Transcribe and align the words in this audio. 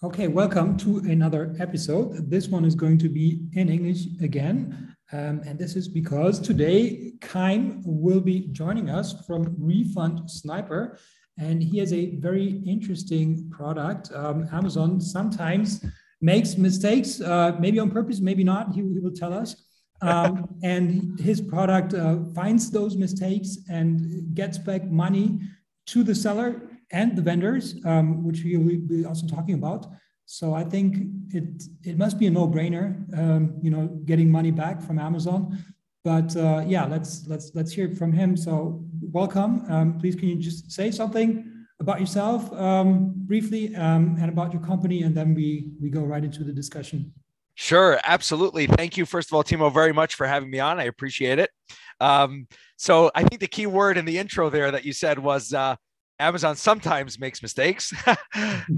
Okay, 0.00 0.28
welcome 0.28 0.76
to 0.76 0.98
another 0.98 1.56
episode. 1.58 2.30
This 2.30 2.46
one 2.46 2.64
is 2.64 2.76
going 2.76 2.98
to 2.98 3.08
be 3.08 3.48
in 3.54 3.68
English 3.68 4.06
again. 4.22 4.94
Um, 5.10 5.40
and 5.44 5.58
this 5.58 5.74
is 5.74 5.88
because 5.88 6.38
today 6.38 7.14
Chaim 7.20 7.82
will 7.84 8.20
be 8.20 8.46
joining 8.52 8.90
us 8.90 9.26
from 9.26 9.56
Refund 9.58 10.30
Sniper. 10.30 11.00
And 11.36 11.60
he 11.60 11.78
has 11.78 11.92
a 11.92 12.14
very 12.20 12.62
interesting 12.64 13.50
product. 13.50 14.12
Um, 14.14 14.48
Amazon 14.52 15.00
sometimes 15.00 15.84
makes 16.20 16.56
mistakes, 16.56 17.20
uh, 17.20 17.56
maybe 17.58 17.80
on 17.80 17.90
purpose, 17.90 18.20
maybe 18.20 18.44
not. 18.44 18.72
He, 18.72 18.82
he 18.82 19.00
will 19.00 19.10
tell 19.10 19.34
us. 19.34 19.64
Um, 20.00 20.48
and 20.62 21.18
his 21.18 21.40
product 21.40 21.94
uh, 21.94 22.18
finds 22.36 22.70
those 22.70 22.96
mistakes 22.96 23.58
and 23.68 24.32
gets 24.32 24.58
back 24.58 24.88
money 24.88 25.40
to 25.86 26.04
the 26.04 26.14
seller 26.14 26.67
and 26.90 27.16
the 27.16 27.22
vendors, 27.22 27.76
um, 27.84 28.24
which 28.24 28.42
we 28.44 28.56
will 28.56 28.78
be 28.78 29.04
also 29.04 29.26
talking 29.26 29.54
about. 29.54 29.86
So 30.26 30.54
I 30.54 30.64
think 30.64 31.06
it 31.30 31.62
it 31.84 31.96
must 31.96 32.18
be 32.18 32.26
a 32.26 32.30
no-brainer, 32.30 33.18
um, 33.18 33.54
you 33.62 33.70
know, 33.70 33.86
getting 34.04 34.30
money 34.30 34.50
back 34.50 34.82
from 34.82 34.98
Amazon. 34.98 35.58
But 36.04 36.36
uh, 36.36 36.64
yeah, 36.66 36.84
let's 36.84 37.26
let's 37.26 37.50
let's 37.54 37.72
hear 37.72 37.94
from 37.94 38.12
him. 38.12 38.36
So 38.36 38.84
welcome. 39.00 39.64
Um, 39.68 39.98
please, 39.98 40.14
can 40.14 40.28
you 40.28 40.36
just 40.36 40.70
say 40.70 40.90
something 40.90 41.50
about 41.80 42.00
yourself 42.00 42.52
um, 42.52 43.12
briefly 43.14 43.74
um, 43.76 44.16
and 44.20 44.28
about 44.28 44.52
your 44.52 44.62
company, 44.62 45.02
and 45.02 45.14
then 45.14 45.34
we 45.34 45.70
we 45.80 45.90
go 45.90 46.02
right 46.02 46.24
into 46.24 46.44
the 46.44 46.52
discussion. 46.52 47.12
Sure, 47.54 47.98
absolutely. 48.04 48.66
Thank 48.66 48.96
you, 48.96 49.04
first 49.04 49.30
of 49.30 49.34
all, 49.34 49.42
Timo, 49.42 49.72
very 49.72 49.92
much 49.92 50.14
for 50.14 50.26
having 50.26 50.50
me 50.50 50.60
on. 50.60 50.78
I 50.78 50.84
appreciate 50.84 51.40
it. 51.40 51.50
Um, 52.00 52.46
so 52.76 53.10
I 53.14 53.24
think 53.24 53.40
the 53.40 53.48
key 53.48 53.66
word 53.66 53.98
in 53.98 54.04
the 54.04 54.18
intro 54.18 54.48
there 54.48 54.70
that 54.70 54.84
you 54.84 54.92
said 54.92 55.18
was 55.18 55.52
uh, 55.52 55.74
Amazon 56.18 56.56
sometimes 56.56 57.18
makes 57.18 57.42
mistakes. 57.42 57.92
uh, 58.06 58.16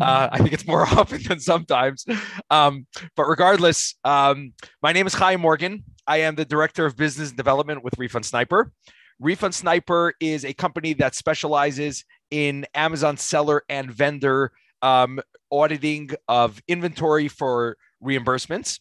I 0.00 0.38
think 0.38 0.52
it's 0.52 0.66
more 0.66 0.82
often 0.98 1.22
than 1.22 1.40
sometimes. 1.40 2.04
Um, 2.50 2.86
but 3.16 3.24
regardless, 3.24 3.94
um, 4.04 4.52
my 4.82 4.92
name 4.92 5.06
is 5.06 5.14
Chaim 5.14 5.40
Morgan. 5.40 5.84
I 6.06 6.18
am 6.18 6.34
the 6.34 6.44
director 6.44 6.86
of 6.86 6.96
business 6.96 7.32
development 7.32 7.82
with 7.82 7.98
Refund 7.98 8.26
Sniper. 8.26 8.72
Refund 9.18 9.54
Sniper 9.54 10.14
is 10.20 10.44
a 10.44 10.52
company 10.52 10.94
that 10.94 11.14
specializes 11.14 12.04
in 12.30 12.66
Amazon 12.74 13.16
seller 13.16 13.62
and 13.68 13.90
vendor 13.90 14.52
um, 14.82 15.20
auditing 15.50 16.10
of 16.28 16.60
inventory 16.68 17.28
for 17.28 17.76
reimbursements. 18.02 18.80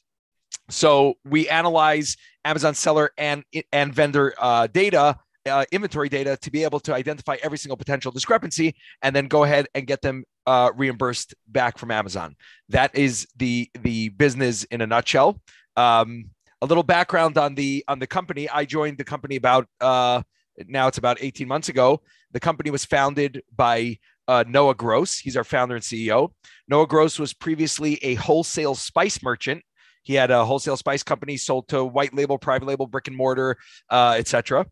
So 0.70 1.16
we 1.26 1.50
analyze 1.50 2.16
Amazon 2.46 2.74
seller 2.74 3.12
and 3.18 3.44
and 3.72 3.94
vendor 3.94 4.34
uh, 4.40 4.68
data 4.68 5.18
uh, 5.46 5.66
inventory 5.72 6.10
data 6.10 6.38
to 6.42 6.52
be 6.52 6.64
able 6.64 6.80
to 6.82 6.94
identify 6.94 7.38
every 7.42 7.58
single 7.58 7.78
potential 7.78 8.12
discrepancy 8.12 8.76
and 9.02 9.16
then 9.16 9.28
go 9.28 9.44
ahead 9.44 9.68
and 9.74 9.88
get 9.88 10.02
them 10.02 10.24
uh, 10.46 10.72
reimbursed 10.76 11.36
back 11.48 11.78
from 11.78 11.92
Amazon. 11.92 12.36
That 12.70 12.96
is 12.96 13.28
the 13.36 13.70
the 13.82 14.10
business 14.10 14.64
in 14.66 14.82
a 14.82 14.88
nutshell. 14.88 15.40
Um, 15.78 16.32
a 16.62 16.66
little 16.66 16.84
background 16.84 17.38
on 17.38 17.56
the 17.56 17.84
on 17.88 18.00
the 18.00 18.08
company. 18.08 18.50
I 18.50 18.66
joined 18.66 18.98
the 18.98 19.04
company 19.04 19.36
about 19.36 19.68
uh, 19.80 20.24
now 20.68 20.88
it's 20.88 20.98
about 20.98 21.18
18 21.22 21.48
months 21.48 21.70
ago. 21.70 22.02
The 22.32 22.40
company 22.40 22.70
was 22.70 22.86
founded 22.86 23.42
by 23.56 23.98
uh, 24.28 24.44
Noah 24.48 24.76
Gross. 24.76 25.18
He's 25.18 25.38
our 25.38 25.44
founder 25.44 25.76
and 25.76 25.84
CEO. 25.84 26.32
Noah 26.68 26.88
Gross 26.88 27.18
was 27.18 27.34
previously 27.34 27.96
a 28.04 28.16
wholesale 28.16 28.76
spice 28.76 29.24
merchant. 29.24 29.64
He 30.04 30.14
had 30.16 30.32
a 30.32 30.46
wholesale 30.46 30.78
spice 30.78 31.04
company 31.04 31.38
sold 31.38 31.68
to 31.70 31.84
white 31.84 32.14
label, 32.14 32.38
private 32.38 32.66
label, 32.66 32.88
brick 32.88 33.08
and 33.08 33.16
mortar, 33.16 33.58
uh, 33.90 34.16
etc 34.18 34.66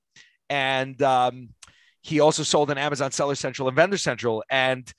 and 0.49 1.01
um, 1.01 1.49
he 2.01 2.19
also 2.19 2.43
sold 2.43 2.71
an 2.71 2.77
Amazon 2.77 3.11
Seller 3.11 3.35
Central 3.35 3.67
and 3.67 3.75
Vendor 3.75 3.97
Central. 3.97 4.43
And 4.49 4.91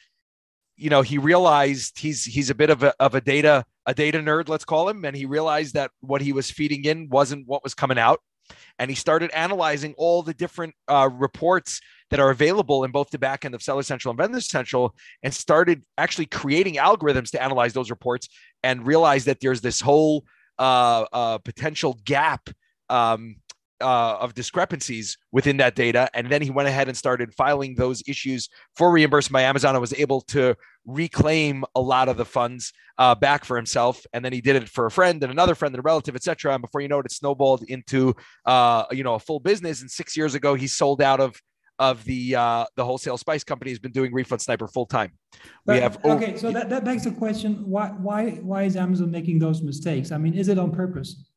you 0.77 0.91
know, 0.91 1.03
he 1.03 1.19
realized 1.19 1.99
he's 1.99 2.25
he's 2.25 2.51
a 2.51 2.55
bit 2.55 2.71
of 2.71 2.83
a 2.83 2.95
of 3.01 3.15
a 3.15 3.21
data 3.21 3.65
a 3.87 3.95
data 3.95 4.19
nerd, 4.19 4.49
let's 4.49 4.65
call 4.65 4.89
him, 4.89 5.05
and 5.05 5.17
he 5.17 5.25
realized 5.25 5.75
that 5.75 5.91
what 6.01 6.21
he 6.21 6.33
was 6.33 6.51
feeding 6.51 6.85
in 6.85 7.09
wasn't 7.09 7.47
what 7.49 7.65
was 7.65 7.75
coming 7.75 7.99
out. 7.99 8.21
And 8.79 8.91
he 8.91 8.95
started 8.95 9.31
analyzing 9.33 9.95
all 9.99 10.23
the 10.23 10.35
different 10.35 10.75
uh, 10.87 11.09
reports 11.13 11.81
that 12.11 12.21
are 12.21 12.31
available 12.31 12.85
in 12.85 12.91
both 12.91 13.11
the 13.11 13.19
back 13.19 13.45
end 13.45 13.55
of 13.55 13.63
Seller 13.63 13.83
Central 13.83 14.13
and 14.13 14.19
Vendor 14.19 14.41
Central, 14.41 14.95
and 15.23 15.35
started 15.35 15.83
actually 15.97 16.27
creating 16.27 16.75
algorithms 16.75 17.31
to 17.31 17.43
analyze 17.43 17.73
those 17.73 17.91
reports, 17.91 18.29
and 18.63 18.87
realized 18.87 19.27
that 19.27 19.41
there's 19.41 19.61
this 19.61 19.81
whole 19.81 20.25
uh, 20.59 21.07
uh, 21.13 21.39
potential 21.39 21.99
gap 22.05 22.49
um, 22.89 23.37
uh, 23.81 24.17
of 24.21 24.35
discrepancies 24.35 25.17
within 25.33 25.57
that 25.59 25.75
data. 25.75 26.09
And 26.15 26.31
then 26.31 26.43
he 26.43 26.51
went 26.51 26.69
ahead 26.69 26.89
and 26.89 26.97
started 26.97 27.35
filing 27.35 27.75
those 27.75 28.03
issues 28.07 28.49
for 28.77 28.91
reimbursement 28.91 29.33
by 29.33 29.43
Amazon 29.43 29.75
and 29.75 29.81
was 29.81 29.95
able 29.95 30.21
to 30.23 30.57
reclaim 30.87 31.65
a 31.75 31.81
lot 31.81 32.09
of 32.09 32.17
the 32.17 32.25
funds 32.25 32.73
uh, 32.99 33.15
back 33.15 33.45
for 33.45 33.57
himself. 33.57 34.05
And 34.13 34.25
then 34.25 34.33
he 34.33 34.41
did 34.41 34.57
it 34.57 34.69
for 34.69 34.87
a 34.87 34.91
friend 34.91 35.23
and 35.23 35.31
another 35.31 35.55
friend 35.55 35.75
and 35.75 35.81
a 35.81 35.83
relative, 35.83 36.17
etc. 36.17 36.55
And 36.55 36.63
before 36.63 36.81
you 36.81 36.89
know 36.89 36.99
it, 36.99 37.07
it 37.07 37.13
snowballed 37.13 37.65
into 37.65 38.15
uh, 38.45 38.85
you 38.91 39.05
know 39.05 39.15
a 39.15 39.21
full 39.21 39.41
business. 39.41 39.81
And 39.81 39.91
six 39.91 40.17
years 40.17 40.35
ago, 40.35 40.55
he 40.55 40.67
sold 40.67 41.01
out 41.01 41.21
of 41.21 41.41
of 41.79 42.05
the 42.05 42.35
uh, 42.35 42.67
the 42.77 42.85
wholesale 42.85 43.17
spice 43.17 43.45
company 43.45 43.71
has 43.71 43.79
been 43.79 43.93
doing 43.93 44.13
refund 44.13 44.43
sniper 44.43 44.67
full 44.67 44.87
time. 44.87 45.13
We 45.67 45.77
have 45.77 46.05
okay, 46.05 46.37
so 46.37 46.51
that, 46.51 46.69
that 46.71 46.85
begs 46.85 47.05
the 47.05 47.13
question: 47.13 47.63
why 47.65 47.89
why 47.89 48.31
why 48.31 48.65
is 48.65 48.77
Amazon 48.77 49.11
making 49.11 49.39
those 49.39 49.63
mistakes? 49.63 50.11
I 50.11 50.19
mean, 50.19 50.35
is 50.35 50.49
it 50.49 50.59
on 50.59 50.73
purpose? 50.73 51.31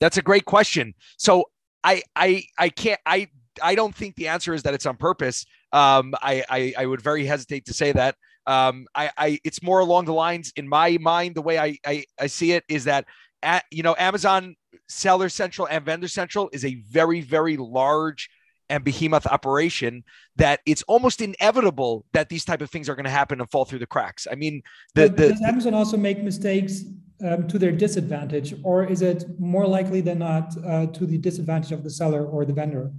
That's 0.00 0.16
a 0.16 0.22
great 0.22 0.44
question. 0.44 0.94
So 1.18 1.44
I 1.84 2.02
I 2.14 2.44
I 2.58 2.68
can't 2.68 3.00
I 3.06 3.28
I 3.62 3.74
don't 3.74 3.94
think 3.94 4.16
the 4.16 4.28
answer 4.28 4.54
is 4.54 4.62
that 4.64 4.74
it's 4.74 4.86
on 4.86 4.96
purpose. 4.96 5.44
Um, 5.72 6.14
I, 6.22 6.44
I, 6.48 6.74
I 6.78 6.86
would 6.86 7.00
very 7.00 7.26
hesitate 7.26 7.66
to 7.66 7.74
say 7.74 7.92
that. 7.92 8.16
Um, 8.46 8.86
I, 8.94 9.10
I 9.16 9.38
it's 9.44 9.62
more 9.62 9.80
along 9.80 10.06
the 10.06 10.14
lines 10.14 10.52
in 10.56 10.68
my 10.68 10.96
mind. 11.00 11.34
The 11.34 11.42
way 11.42 11.58
I, 11.58 11.76
I, 11.86 12.04
I 12.18 12.26
see 12.28 12.52
it 12.52 12.64
is 12.68 12.84
that 12.84 13.04
at, 13.42 13.64
you 13.70 13.82
know 13.82 13.94
Amazon 13.98 14.56
Seller 14.88 15.28
Central 15.28 15.68
and 15.68 15.84
Vendor 15.84 16.08
Central 16.08 16.48
is 16.52 16.64
a 16.64 16.76
very 16.88 17.20
very 17.20 17.56
large 17.56 18.30
and 18.70 18.84
behemoth 18.84 19.26
operation 19.26 20.04
that 20.36 20.60
it's 20.66 20.82
almost 20.82 21.20
inevitable 21.20 22.04
that 22.12 22.28
these 22.28 22.44
type 22.44 22.60
of 22.60 22.70
things 22.70 22.88
are 22.88 22.94
going 22.94 23.04
to 23.04 23.10
happen 23.10 23.40
and 23.40 23.50
fall 23.50 23.64
through 23.64 23.78
the 23.78 23.86
cracks. 23.86 24.26
I 24.30 24.34
mean, 24.34 24.62
the, 24.94 25.08
the 25.08 25.30
does 25.30 25.42
Amazon 25.42 25.74
also 25.74 25.96
make 25.96 26.22
mistakes 26.22 26.84
um, 27.24 27.48
to 27.48 27.58
their 27.58 27.72
disadvantage, 27.72 28.54
or 28.62 28.84
is 28.84 29.02
it 29.02 29.24
more 29.38 29.66
likely 29.66 30.00
than 30.00 30.18
not 30.18 30.54
uh, 30.64 30.86
to 30.86 31.06
the 31.06 31.18
disadvantage 31.18 31.72
of 31.72 31.82
the 31.82 31.90
seller 31.90 32.24
or 32.24 32.44
the 32.44 32.52
vendor? 32.52 32.92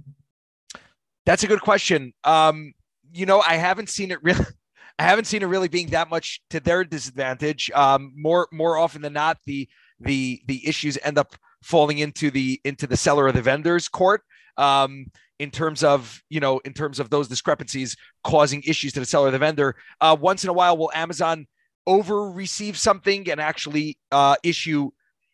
That's 1.26 1.42
a 1.42 1.46
good 1.46 1.60
question. 1.60 2.12
Um, 2.24 2.74
you 3.12 3.26
know, 3.26 3.40
I 3.40 3.56
haven't 3.56 3.88
seen 3.88 4.10
it 4.10 4.22
really. 4.22 4.44
I 4.98 5.04
haven't 5.04 5.24
seen 5.24 5.42
it 5.42 5.46
really 5.46 5.68
being 5.68 5.88
that 5.88 6.10
much 6.10 6.42
to 6.50 6.60
their 6.60 6.84
disadvantage. 6.84 7.70
Um, 7.70 8.12
more 8.14 8.48
more 8.52 8.76
often 8.76 9.00
than 9.00 9.14
not, 9.14 9.38
the 9.46 9.68
the 9.98 10.42
the 10.46 10.66
issues 10.68 10.98
end 11.02 11.16
up 11.16 11.34
falling 11.62 11.98
into 11.98 12.30
the 12.30 12.60
into 12.64 12.86
the 12.86 12.96
seller 12.96 13.24
or 13.24 13.32
the 13.32 13.42
vendor's 13.42 13.88
court. 13.88 14.22
Um, 14.58 15.06
in 15.38 15.50
terms 15.50 15.82
of 15.82 16.22
you 16.28 16.38
know 16.38 16.58
in 16.66 16.74
terms 16.74 17.00
of 17.00 17.08
those 17.08 17.26
discrepancies 17.26 17.96
causing 18.22 18.62
issues 18.66 18.92
to 18.92 19.00
the 19.00 19.06
seller 19.06 19.28
or 19.28 19.30
the 19.30 19.38
vendor. 19.38 19.74
Uh, 20.00 20.14
once 20.20 20.44
in 20.44 20.50
a 20.50 20.52
while, 20.52 20.76
will 20.76 20.90
Amazon 20.94 21.46
over 21.90 22.30
receive 22.30 22.78
something 22.78 23.28
and 23.30 23.40
actually 23.40 23.98
uh, 24.12 24.36
issue, 24.44 24.90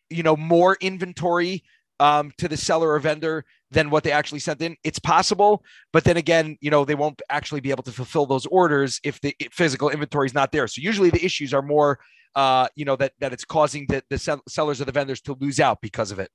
you 0.09 0.23
know, 0.23 0.35
more 0.35 0.75
inventory 0.81 1.63
um, 1.99 2.31
to 2.39 2.47
the 2.47 2.57
seller 2.57 2.89
or 2.93 2.99
vendor 2.99 3.45
than 3.69 3.91
what 3.91 4.03
they 4.03 4.11
actually 4.11 4.39
sent 4.39 4.59
in. 4.61 4.75
It's 4.83 4.97
possible, 4.97 5.63
but 5.93 6.03
then 6.03 6.17
again, 6.17 6.57
you 6.59 6.71
know, 6.71 6.83
they 6.83 6.95
won't 6.95 7.21
actually 7.29 7.61
be 7.61 7.69
able 7.69 7.83
to 7.83 7.91
fulfill 7.91 8.25
those 8.25 8.47
orders 8.47 8.99
if 9.03 9.21
the 9.21 9.35
physical 9.51 9.89
inventory 9.89 10.25
is 10.25 10.33
not 10.33 10.51
there. 10.51 10.67
So 10.67 10.81
usually 10.81 11.11
the 11.11 11.23
issues 11.23 11.53
are 11.53 11.61
more, 11.61 11.99
uh, 12.35 12.67
you 12.75 12.85
know, 12.85 12.95
that 12.95 13.11
that 13.19 13.33
it's 13.33 13.45
causing 13.45 13.85
the, 13.87 14.01
the 14.09 14.41
sellers 14.47 14.81
or 14.81 14.85
the 14.85 14.91
vendors 14.91 15.21
to 15.21 15.37
lose 15.39 15.59
out 15.59 15.77
because 15.81 16.09
of 16.11 16.17
it. 16.19 16.31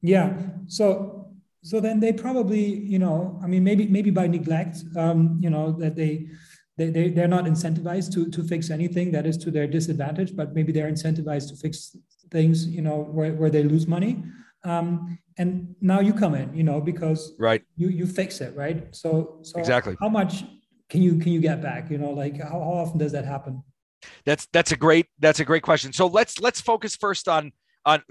Yeah. 0.00 0.28
So 0.66 1.34
so 1.62 1.80
then 1.80 1.98
they 1.98 2.12
probably, 2.12 2.64
you 2.92 3.00
know, 3.00 3.40
I 3.42 3.46
mean, 3.46 3.64
maybe 3.64 3.88
maybe 3.88 4.10
by 4.10 4.26
neglect, 4.26 4.76
um, 4.96 5.38
you 5.40 5.50
know, 5.50 5.72
that 5.82 5.96
they 5.96 6.28
they, 6.76 6.90
they, 6.90 7.08
they're 7.08 7.28
not 7.28 7.44
incentivized 7.44 8.12
to, 8.14 8.30
to 8.30 8.42
fix 8.42 8.70
anything 8.70 9.12
that 9.12 9.26
is 9.26 9.36
to 9.38 9.50
their 9.50 9.66
disadvantage, 9.66 10.34
but 10.34 10.54
maybe 10.54 10.72
they're 10.72 10.90
incentivized 10.90 11.48
to 11.50 11.56
fix 11.56 11.96
things, 12.30 12.66
you 12.66 12.82
know, 12.82 13.02
where, 13.02 13.32
where 13.32 13.50
they 13.50 13.62
lose 13.62 13.86
money. 13.86 14.22
Um, 14.64 15.18
and 15.36 15.74
now 15.80 16.00
you 16.00 16.12
come 16.12 16.34
in, 16.34 16.54
you 16.54 16.64
know, 16.64 16.80
because 16.80 17.34
right 17.38 17.62
you 17.76 17.88
you 17.88 18.06
fix 18.06 18.40
it, 18.40 18.56
right? 18.56 18.94
So 18.94 19.40
so 19.42 19.58
exactly 19.58 19.96
how 20.00 20.08
much 20.08 20.44
can 20.88 21.02
you 21.02 21.18
can 21.18 21.32
you 21.32 21.40
get 21.40 21.62
back? 21.62 21.90
You 21.90 21.98
know, 21.98 22.10
like 22.10 22.40
how, 22.40 22.50
how 22.50 22.72
often 22.82 22.98
does 22.98 23.12
that 23.12 23.24
happen? 23.24 23.62
That's 24.24 24.46
that's 24.52 24.72
a 24.72 24.76
great 24.76 25.06
that's 25.18 25.40
a 25.40 25.44
great 25.44 25.62
question. 25.62 25.92
So 25.92 26.06
let's 26.06 26.40
let's 26.40 26.60
focus 26.60 26.96
first 26.96 27.28
on 27.28 27.52
on 27.84 28.02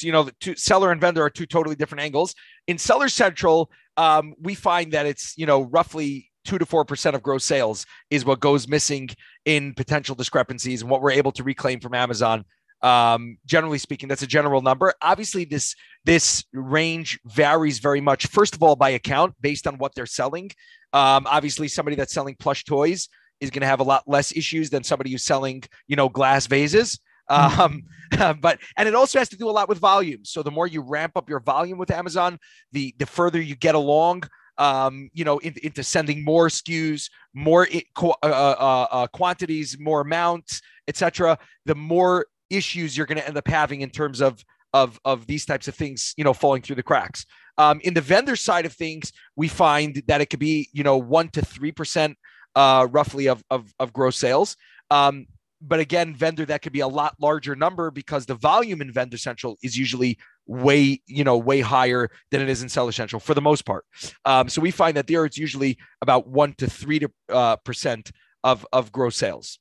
you 0.00 0.12
know 0.12 0.22
the 0.22 0.34
two 0.40 0.56
seller 0.56 0.92
and 0.92 1.00
vendor 1.00 1.22
are 1.22 1.30
two 1.30 1.46
totally 1.46 1.76
different 1.76 2.02
angles. 2.02 2.34
In 2.66 2.78
Seller 2.78 3.08
Central, 3.08 3.70
um, 3.96 4.34
we 4.40 4.54
find 4.54 4.92
that 4.92 5.04
it's 5.04 5.36
you 5.36 5.46
know 5.46 5.62
roughly 5.62 6.27
two 6.48 6.58
to 6.58 6.64
four 6.64 6.84
percent 6.84 7.14
of 7.14 7.22
gross 7.22 7.44
sales 7.44 7.84
is 8.10 8.24
what 8.24 8.40
goes 8.40 8.66
missing 8.66 9.10
in 9.44 9.74
potential 9.74 10.14
discrepancies 10.14 10.80
and 10.80 10.90
what 10.90 11.02
we're 11.02 11.10
able 11.10 11.30
to 11.32 11.42
reclaim 11.44 11.78
from 11.78 11.92
Amazon. 11.94 12.44
Um, 12.80 13.36
generally 13.44 13.76
speaking, 13.76 14.08
that's 14.08 14.22
a 14.22 14.26
general 14.26 14.62
number. 14.62 14.94
Obviously, 15.02 15.44
this 15.44 15.76
this 16.06 16.44
range 16.54 17.20
varies 17.26 17.80
very 17.80 18.00
much. 18.00 18.26
First 18.26 18.54
of 18.54 18.62
all, 18.62 18.76
by 18.76 18.90
account, 18.90 19.34
based 19.42 19.66
on 19.66 19.76
what 19.76 19.94
they're 19.94 20.06
selling. 20.06 20.50
Um, 20.94 21.26
obviously, 21.28 21.68
somebody 21.68 21.96
that's 21.96 22.14
selling 22.14 22.34
plush 22.36 22.64
toys 22.64 23.10
is 23.40 23.50
going 23.50 23.60
to 23.60 23.66
have 23.66 23.80
a 23.80 23.84
lot 23.84 24.04
less 24.06 24.34
issues 24.34 24.70
than 24.70 24.82
somebody 24.82 25.10
who's 25.10 25.24
selling, 25.24 25.62
you 25.86 25.96
know, 25.96 26.08
glass 26.08 26.46
vases. 26.46 26.98
Um, 27.28 27.82
but 28.40 28.58
and 28.78 28.88
it 28.88 28.94
also 28.94 29.18
has 29.18 29.28
to 29.28 29.36
do 29.36 29.50
a 29.50 29.52
lot 29.52 29.68
with 29.68 29.78
volume. 29.78 30.24
So 30.24 30.42
the 30.42 30.50
more 30.50 30.66
you 30.66 30.80
ramp 30.80 31.12
up 31.16 31.28
your 31.28 31.40
volume 31.40 31.76
with 31.76 31.90
Amazon, 31.90 32.38
the 32.72 32.94
the 32.98 33.06
further 33.06 33.40
you 33.40 33.54
get 33.54 33.74
along. 33.74 34.22
Um, 34.58 35.08
you 35.12 35.24
know, 35.24 35.38
in, 35.38 35.54
into 35.62 35.84
sending 35.84 36.24
more 36.24 36.48
SKUs, 36.48 37.08
more 37.32 37.68
uh, 37.96 38.16
uh, 38.22 38.86
uh, 38.90 39.06
quantities, 39.06 39.78
more 39.78 40.00
amounts, 40.00 40.60
etc. 40.88 41.38
The 41.64 41.76
more 41.76 42.26
issues 42.50 42.96
you're 42.96 43.06
going 43.06 43.18
to 43.18 43.26
end 43.26 43.36
up 43.36 43.46
having 43.46 43.82
in 43.82 43.90
terms 43.90 44.20
of 44.20 44.44
of 44.74 45.00
of 45.04 45.26
these 45.26 45.46
types 45.46 45.68
of 45.68 45.74
things, 45.74 46.14
you 46.16 46.24
know, 46.24 46.34
falling 46.34 46.62
through 46.62 46.76
the 46.76 46.82
cracks. 46.82 47.24
Um, 47.56 47.80
in 47.82 47.94
the 47.94 48.00
vendor 48.00 48.36
side 48.36 48.66
of 48.66 48.72
things, 48.72 49.12
we 49.36 49.48
find 49.48 50.02
that 50.06 50.20
it 50.20 50.26
could 50.26 50.40
be, 50.40 50.68
you 50.72 50.84
know, 50.84 50.96
one 50.96 51.28
to 51.30 51.44
three 51.44 51.72
percent, 51.72 52.16
uh, 52.54 52.86
roughly 52.90 53.28
of, 53.28 53.42
of 53.50 53.72
of 53.78 53.92
gross 53.92 54.16
sales. 54.16 54.56
Um, 54.90 55.26
but 55.60 55.80
again, 55.80 56.14
vendor 56.14 56.44
that 56.46 56.62
could 56.62 56.72
be 56.72 56.80
a 56.80 56.88
lot 56.88 57.16
larger 57.20 57.56
number 57.56 57.90
because 57.90 58.26
the 58.26 58.34
volume 58.34 58.80
in 58.80 58.92
Vendor 58.92 59.18
Central 59.18 59.58
is 59.62 59.76
usually 59.76 60.18
way, 60.48 61.00
you 61.06 61.22
know, 61.22 61.36
way 61.36 61.60
higher 61.60 62.10
than 62.30 62.40
it 62.40 62.48
is 62.48 62.62
in 62.62 62.68
Seller 62.68 62.90
Central 62.90 63.20
for 63.20 63.34
the 63.34 63.40
most 63.40 63.64
part. 63.64 63.84
Um, 64.24 64.48
so 64.48 64.60
we 64.60 64.72
find 64.72 64.96
that 64.96 65.06
there 65.06 65.24
it's 65.24 65.38
usually 65.38 65.78
about 66.02 66.26
one 66.26 66.54
to 66.54 66.68
three 66.68 66.98
to, 66.98 67.10
uh, 67.28 67.56
percent 67.56 68.10
of 68.42 68.66
of 68.72 68.90
gross 68.90 69.16
sales. 69.16 69.60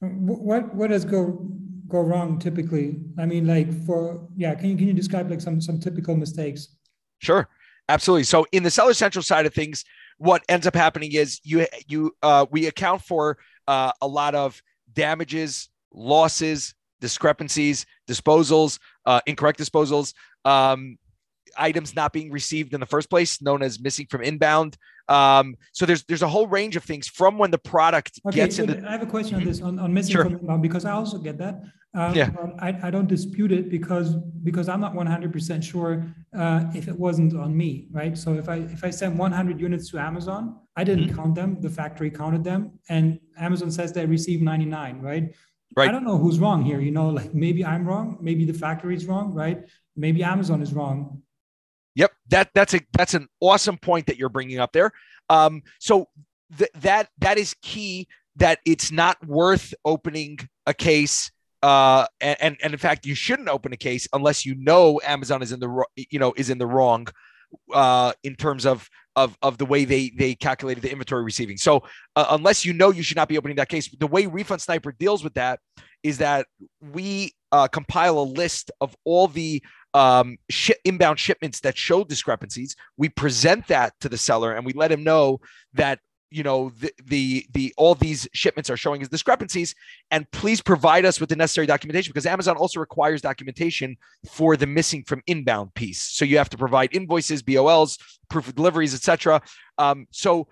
What 0.00 0.74
what 0.74 0.90
does 0.90 1.04
go 1.04 1.46
go 1.86 2.00
wrong 2.00 2.38
typically? 2.38 3.00
I 3.18 3.26
mean, 3.26 3.46
like 3.46 3.72
for 3.84 4.26
yeah, 4.36 4.54
can 4.54 4.70
you 4.70 4.76
can 4.76 4.88
you 4.88 4.94
describe 4.94 5.30
like 5.30 5.40
some 5.40 5.60
some 5.60 5.78
typical 5.78 6.16
mistakes? 6.16 6.76
Sure, 7.18 7.48
absolutely. 7.88 8.24
So 8.24 8.46
in 8.52 8.62
the 8.62 8.70
Seller 8.70 8.94
Central 8.94 9.22
side 9.22 9.46
of 9.46 9.54
things, 9.54 9.84
what 10.18 10.42
ends 10.48 10.66
up 10.66 10.74
happening 10.74 11.12
is 11.12 11.40
you 11.42 11.66
you 11.86 12.16
uh, 12.22 12.46
we 12.50 12.66
account 12.66 13.02
for 13.02 13.38
uh, 13.66 13.92
a 14.00 14.06
lot 14.06 14.34
of 14.34 14.62
damages, 14.92 15.68
losses, 15.92 16.74
discrepancies, 17.00 17.86
disposals, 18.08 18.78
uh, 19.06 19.20
incorrect 19.26 19.58
disposals, 19.58 20.14
um, 20.44 20.98
items 21.56 21.94
not 21.94 22.12
being 22.12 22.30
received 22.30 22.74
in 22.74 22.80
the 22.80 22.86
first 22.86 23.10
place, 23.10 23.40
known 23.42 23.62
as 23.62 23.80
missing 23.80 24.06
from 24.10 24.22
inbound. 24.22 24.76
Um, 25.08 25.56
so 25.72 25.86
there's 25.86 26.04
there's 26.04 26.22
a 26.22 26.28
whole 26.28 26.46
range 26.46 26.76
of 26.76 26.84
things 26.84 27.08
from 27.08 27.38
when 27.38 27.50
the 27.50 27.58
product 27.58 28.20
okay, 28.26 28.36
gets 28.36 28.56
so 28.56 28.64
in. 28.64 28.82
The, 28.82 28.88
I 28.88 28.92
have 28.92 29.02
a 29.02 29.06
question 29.06 29.36
on 29.36 29.40
mm-hmm. 29.40 29.50
this 29.50 29.62
on, 29.62 29.78
on 29.78 29.94
missing 29.94 30.12
sure. 30.12 30.24
from 30.24 30.34
inbound 30.34 30.62
because 30.62 30.84
I 30.84 30.92
also 30.92 31.18
get 31.18 31.38
that. 31.38 31.62
Um, 31.94 32.14
yeah. 32.14 32.30
I, 32.58 32.78
I 32.84 32.90
don't 32.90 33.08
dispute 33.08 33.50
it 33.50 33.70
because 33.70 34.14
because 34.44 34.68
I'm 34.68 34.80
not 34.80 34.92
100% 34.92 35.62
sure 35.62 36.06
uh, 36.36 36.64
if 36.74 36.86
it 36.86 36.96
wasn't 36.96 37.34
on 37.34 37.56
me, 37.56 37.88
right? 37.90 38.16
So 38.16 38.34
if 38.34 38.48
I 38.48 38.56
if 38.56 38.84
I 38.84 38.90
send 38.90 39.18
100 39.18 39.58
units 39.58 39.90
to 39.90 39.98
Amazon, 39.98 40.60
I 40.76 40.84
didn't 40.84 41.06
mm-hmm. 41.06 41.16
count 41.16 41.34
them. 41.34 41.60
The 41.60 41.70
factory 41.70 42.10
counted 42.10 42.44
them, 42.44 42.78
and 42.90 43.18
Amazon 43.38 43.70
says 43.70 43.92
they 43.92 44.04
received 44.04 44.42
99, 44.42 45.00
right? 45.00 45.34
Right. 45.76 45.88
I 45.88 45.92
don't 45.92 46.04
know 46.04 46.18
who's 46.18 46.38
wrong 46.38 46.64
here. 46.64 46.80
You 46.80 46.90
know, 46.90 47.10
like 47.10 47.34
maybe 47.34 47.64
I'm 47.64 47.86
wrong, 47.86 48.18
maybe 48.20 48.44
the 48.44 48.54
factory 48.54 48.96
is 48.96 49.06
wrong, 49.06 49.34
right? 49.34 49.64
Maybe 49.96 50.22
Amazon 50.22 50.62
is 50.62 50.72
wrong. 50.72 51.22
Yep, 51.94 52.12
that 52.28 52.50
that's 52.54 52.74
a 52.74 52.80
that's 52.92 53.14
an 53.14 53.28
awesome 53.40 53.76
point 53.76 54.06
that 54.06 54.16
you're 54.16 54.28
bringing 54.28 54.58
up 54.58 54.72
there. 54.72 54.92
Um, 55.28 55.62
so 55.78 56.08
th- 56.56 56.70
that 56.80 57.08
that 57.18 57.38
is 57.38 57.54
key. 57.62 58.08
That 58.36 58.60
it's 58.64 58.92
not 58.92 59.24
worth 59.26 59.74
opening 59.84 60.38
a 60.64 60.72
case 60.72 61.32
uh 61.62 62.06
and 62.20 62.56
and 62.62 62.72
in 62.72 62.78
fact 62.78 63.04
you 63.04 63.16
shouldn't 63.16 63.48
open 63.48 63.72
a 63.72 63.76
case 63.76 64.06
unless 64.12 64.46
you 64.46 64.54
know 64.54 65.00
amazon 65.04 65.42
is 65.42 65.50
in 65.50 65.58
the 65.58 65.84
you 65.96 66.20
know 66.20 66.32
is 66.36 66.50
in 66.50 66.58
the 66.58 66.66
wrong 66.66 67.08
uh 67.72 68.12
in 68.22 68.34
terms 68.34 68.66
of 68.66 68.88
of 69.16 69.36
of 69.42 69.58
the 69.58 69.66
way 69.66 69.84
they 69.84 70.10
they 70.16 70.34
calculated 70.34 70.82
the 70.82 70.90
inventory 70.90 71.22
receiving 71.22 71.56
so 71.56 71.82
uh, 72.16 72.26
unless 72.30 72.64
you 72.64 72.72
know 72.72 72.90
you 72.90 73.02
should 73.02 73.16
not 73.16 73.28
be 73.28 73.38
opening 73.38 73.56
that 73.56 73.68
case 73.68 73.88
the 73.98 74.06
way 74.06 74.26
refund 74.26 74.60
sniper 74.60 74.92
deals 74.92 75.24
with 75.24 75.34
that 75.34 75.58
is 76.02 76.18
that 76.18 76.46
we 76.92 77.32
uh, 77.52 77.66
compile 77.68 78.18
a 78.18 78.22
list 78.22 78.70
of 78.80 78.96
all 79.04 79.26
the 79.26 79.62
um, 79.94 80.36
sh- 80.50 80.70
inbound 80.84 81.18
shipments 81.18 81.60
that 81.60 81.76
show 81.76 82.04
discrepancies. 82.04 82.76
We 82.96 83.08
present 83.08 83.66
that 83.68 83.94
to 84.00 84.08
the 84.08 84.18
seller 84.18 84.52
and 84.52 84.64
we 84.64 84.72
let 84.72 84.92
him 84.92 85.02
know 85.02 85.40
that 85.74 85.98
you 86.30 86.42
know 86.42 86.70
the, 86.80 86.92
the 87.06 87.46
the 87.52 87.74
all 87.76 87.94
these 87.94 88.28
shipments 88.32 88.68
are 88.70 88.76
showing 88.76 89.00
as 89.02 89.08
discrepancies 89.08 89.74
and 90.10 90.30
please 90.30 90.60
provide 90.60 91.04
us 91.04 91.20
with 91.20 91.28
the 91.28 91.36
necessary 91.36 91.66
documentation 91.66 92.10
because 92.10 92.26
amazon 92.26 92.56
also 92.56 92.80
requires 92.80 93.22
documentation 93.22 93.96
for 94.30 94.56
the 94.56 94.66
missing 94.66 95.02
from 95.04 95.22
inbound 95.26 95.72
piece. 95.74 96.02
So 96.02 96.24
you 96.24 96.38
have 96.38 96.50
to 96.50 96.58
provide 96.58 96.94
invoices 96.94 97.42
bols 97.42 97.98
proof 98.28 98.48
of 98.48 98.54
deliveries 98.54 98.94
etc 98.94 99.40
um, 99.78 100.06
so 100.10 100.48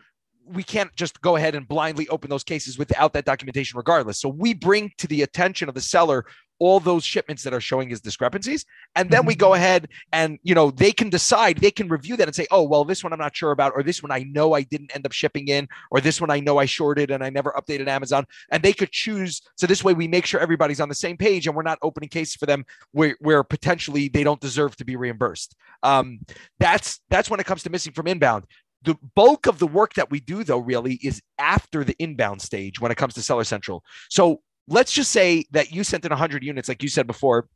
we 0.47 0.63
can't 0.63 0.95
just 0.95 1.21
go 1.21 1.37
ahead 1.37 1.55
and 1.55 1.67
blindly 1.67 2.09
open 2.09 2.31
those 2.31 2.45
cases 2.45 2.79
without 2.79 3.13
that 3.13 3.25
documentation 3.25 3.77
regardless. 3.77 4.21
So 4.21 4.29
we 4.29 4.55
bring 4.55 4.93
to 4.99 5.07
the 5.07 5.23
attention 5.23 5.69
of 5.69 5.75
the 5.75 5.81
seller 5.81 6.25
all 6.59 6.81
those 6.81 7.05
shipments 7.05 7.43
that 7.43 7.53
are 7.53 7.61
showing 7.61 7.93
as 7.93 8.01
discrepancies. 8.01 8.65
And 8.95 9.11
then 9.11 9.27
we 9.27 9.35
mm-hmm. 9.35 9.41
go 9.41 9.55
ahead 9.55 9.89
and 10.13 10.39
you 10.43 10.55
know 10.55 10.71
they 10.71 10.93
can 10.93 11.11
decide 11.11 11.59
they 11.59 11.71
can 11.71 11.89
review 11.89 12.17
that 12.17 12.29
and 12.29 12.35
say 12.35 12.47
oh 12.51 12.63
well 12.63 12.85
this 12.85 13.03
one 13.03 13.13
i'm 13.13 13.19
not 13.19 13.37
sure 13.37 13.51
about 13.51 13.73
or 13.75 13.83
this 13.83 14.03
one 14.03 14.11
i 14.11 14.21
know 14.25 14.55
i 14.55 14.63
didn't 14.63 14.95
end 14.95 15.05
up 15.05 15.13
shipping 15.13 15.49
in 15.49 15.69
or 15.91 16.01
this 16.01 16.21
one 16.21 16.31
i 16.31 16.41
know 16.41 16.59
i 16.59 16.65
shorted 16.65 17.11
and 17.11 17.23
i 17.23 17.31
never 17.31 17.53
updated 17.59 17.89
amazon. 17.89 18.27
And 18.51 18.63
they 18.63 18.73
could 18.73 18.91
choose 18.91 19.43
so 19.57 19.67
this 19.67 19.85
way 19.85 19.95
we 19.95 20.09
make 20.09 20.27
sure 20.27 20.41
everybody's 20.41 20.81
on 20.81 20.89
the 20.89 20.95
same 20.95 21.17
page 21.17 21.47
and 21.47 21.57
we're 21.57 21.63
not 21.63 21.79
opening 21.83 22.09
cases 22.09 22.37
for 22.37 22.47
them 22.47 22.65
where, 22.93 23.17
where 23.21 23.43
potentially 23.43 24.09
they 24.09 24.25
don't 24.25 24.41
deserve 24.41 24.77
to 24.77 24.85
be 24.85 24.97
reimbursed. 24.97 25.57
Um, 25.83 26.21
that's 26.59 27.01
that's 27.11 27.31
when 27.31 27.41
it 27.41 27.47
comes 27.47 27.63
to 27.65 27.71
missing 27.71 27.93
from 27.93 28.07
inbound. 28.07 28.45
The 28.83 28.97
bulk 29.15 29.47
of 29.47 29.59
the 29.59 29.67
work 29.67 29.95
that 29.95 30.11
we 30.11 30.21
do 30.21 30.45
though 30.45 30.59
really 30.59 30.95
is 31.03 31.21
after 31.39 31.85
the 31.85 31.97
inbound 31.99 32.43
stage 32.43 32.81
when 32.81 32.93
it 32.93 32.97
comes 32.97 33.15
to 33.15 33.23
seller 33.23 33.45
central. 33.45 33.85
So 34.09 34.41
let's 34.69 34.93
just 34.93 35.13
say 35.13 35.45
that 35.51 35.73
you 35.73 35.85
sent 35.85 36.05
in 36.05 36.11
100 36.11 36.43
units, 36.43 36.69
like 36.69 36.83
you 36.83 36.89
said 36.89 37.07
before, 37.07 37.49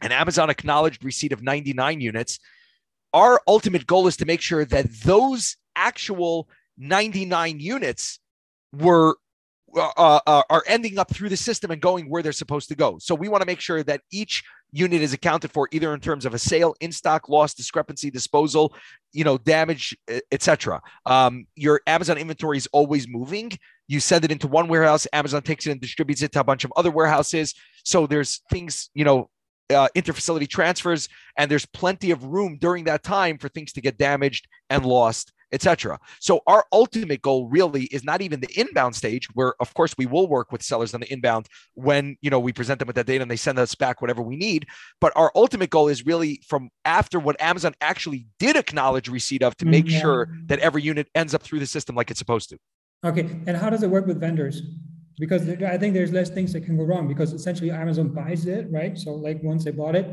and 0.00 0.12
Amazon 0.12 0.50
acknowledged 0.50 1.04
receipt 1.04 1.32
of 1.32 1.42
99 1.42 2.00
units. 2.00 2.38
Our 3.12 3.40
ultimate 3.46 3.86
goal 3.86 4.06
is 4.06 4.16
to 4.18 4.26
make 4.26 4.40
sure 4.40 4.64
that 4.64 4.92
those 5.02 5.56
actual 5.76 6.48
99 6.76 7.60
units 7.60 8.20
were 8.72 9.16
uh, 9.76 9.90
uh, 9.96 10.20
uh, 10.26 10.42
are 10.48 10.64
ending 10.66 10.98
up 10.98 11.12
through 11.12 11.28
the 11.28 11.36
system 11.36 11.70
and 11.70 11.80
going 11.80 12.08
where 12.08 12.22
they're 12.22 12.32
supposed 12.32 12.68
to 12.68 12.74
go. 12.74 12.98
So 12.98 13.14
we 13.14 13.28
want 13.28 13.42
to 13.42 13.46
make 13.46 13.60
sure 13.60 13.82
that 13.82 14.00
each 14.10 14.42
unit 14.72 15.00
is 15.00 15.12
accounted 15.12 15.50
for 15.52 15.68
either 15.72 15.94
in 15.94 16.00
terms 16.00 16.26
of 16.26 16.34
a 16.34 16.38
sale, 16.38 16.74
in 16.80 16.92
stock, 16.92 17.28
loss, 17.28 17.54
discrepancy, 17.54 18.10
disposal, 18.10 18.74
you 19.12 19.24
know, 19.24 19.38
damage, 19.38 19.96
etc. 20.32 20.80
Um, 21.06 21.46
your 21.54 21.80
Amazon 21.86 22.18
inventory 22.18 22.56
is 22.56 22.68
always 22.72 23.08
moving. 23.08 23.50
You 23.88 24.00
send 24.00 24.24
it 24.24 24.32
into 24.32 24.48
one 24.48 24.68
warehouse, 24.68 25.06
Amazon 25.12 25.42
takes 25.42 25.66
it 25.66 25.72
and 25.72 25.80
distributes 25.80 26.22
it 26.22 26.32
to 26.32 26.40
a 26.40 26.44
bunch 26.44 26.64
of 26.64 26.72
other 26.76 26.90
warehouses. 26.90 27.54
So 27.84 28.06
there's 28.06 28.42
things, 28.50 28.90
you 28.94 29.04
know, 29.04 29.30
uh, 29.70 29.88
interfacility 29.94 30.48
transfers, 30.48 31.08
and 31.36 31.50
there's 31.50 31.66
plenty 31.66 32.10
of 32.10 32.24
room 32.24 32.58
during 32.58 32.84
that 32.84 33.02
time 33.02 33.38
for 33.38 33.48
things 33.48 33.72
to 33.74 33.80
get 33.80 33.98
damaged 33.98 34.48
and 34.70 34.84
lost 34.84 35.32
etc. 35.52 35.98
So 36.20 36.40
our 36.46 36.64
ultimate 36.72 37.22
goal 37.22 37.48
really 37.48 37.84
is 37.84 38.04
not 38.04 38.20
even 38.20 38.40
the 38.40 38.60
inbound 38.60 38.94
stage 38.94 39.28
where 39.34 39.54
of 39.60 39.72
course 39.74 39.94
we 39.96 40.06
will 40.06 40.28
work 40.28 40.52
with 40.52 40.62
sellers 40.62 40.94
on 40.94 41.00
the 41.00 41.12
inbound 41.12 41.46
when 41.74 42.16
you 42.20 42.30
know 42.30 42.40
we 42.40 42.52
present 42.52 42.78
them 42.78 42.86
with 42.86 42.96
that 42.96 43.06
data 43.06 43.22
and 43.22 43.30
they 43.30 43.36
send 43.36 43.58
us 43.58 43.74
back 43.74 44.00
whatever 44.00 44.22
we 44.22 44.36
need, 44.36 44.66
but 45.00 45.12
our 45.16 45.32
ultimate 45.34 45.70
goal 45.70 45.88
is 45.88 46.04
really 46.06 46.42
from 46.46 46.70
after 46.84 47.18
what 47.18 47.40
Amazon 47.40 47.74
actually 47.80 48.26
did 48.38 48.56
acknowledge 48.56 49.08
receipt 49.08 49.42
of 49.42 49.56
to 49.56 49.66
make 49.66 49.86
mm-hmm. 49.86 50.00
sure 50.00 50.28
that 50.46 50.58
every 50.60 50.82
unit 50.82 51.08
ends 51.14 51.34
up 51.34 51.42
through 51.42 51.58
the 51.60 51.66
system 51.66 51.94
like 51.94 52.10
it's 52.10 52.18
supposed 52.18 52.48
to. 52.50 52.58
Okay, 53.04 53.28
and 53.46 53.56
how 53.56 53.70
does 53.70 53.82
it 53.82 53.90
work 53.90 54.06
with 54.06 54.20
vendors? 54.20 54.62
Because 55.18 55.48
I 55.48 55.78
think 55.78 55.94
there's 55.94 56.12
less 56.12 56.30
things 56.30 56.52
that 56.52 56.64
can 56.64 56.76
go 56.76 56.84
wrong 56.84 57.08
because 57.08 57.32
essentially 57.32 57.70
Amazon 57.70 58.08
buys 58.08 58.46
it, 58.46 58.68
right? 58.70 58.96
So 58.96 59.14
like 59.14 59.42
once 59.42 59.64
they 59.64 59.72
bought 59.72 59.96
it, 59.96 60.06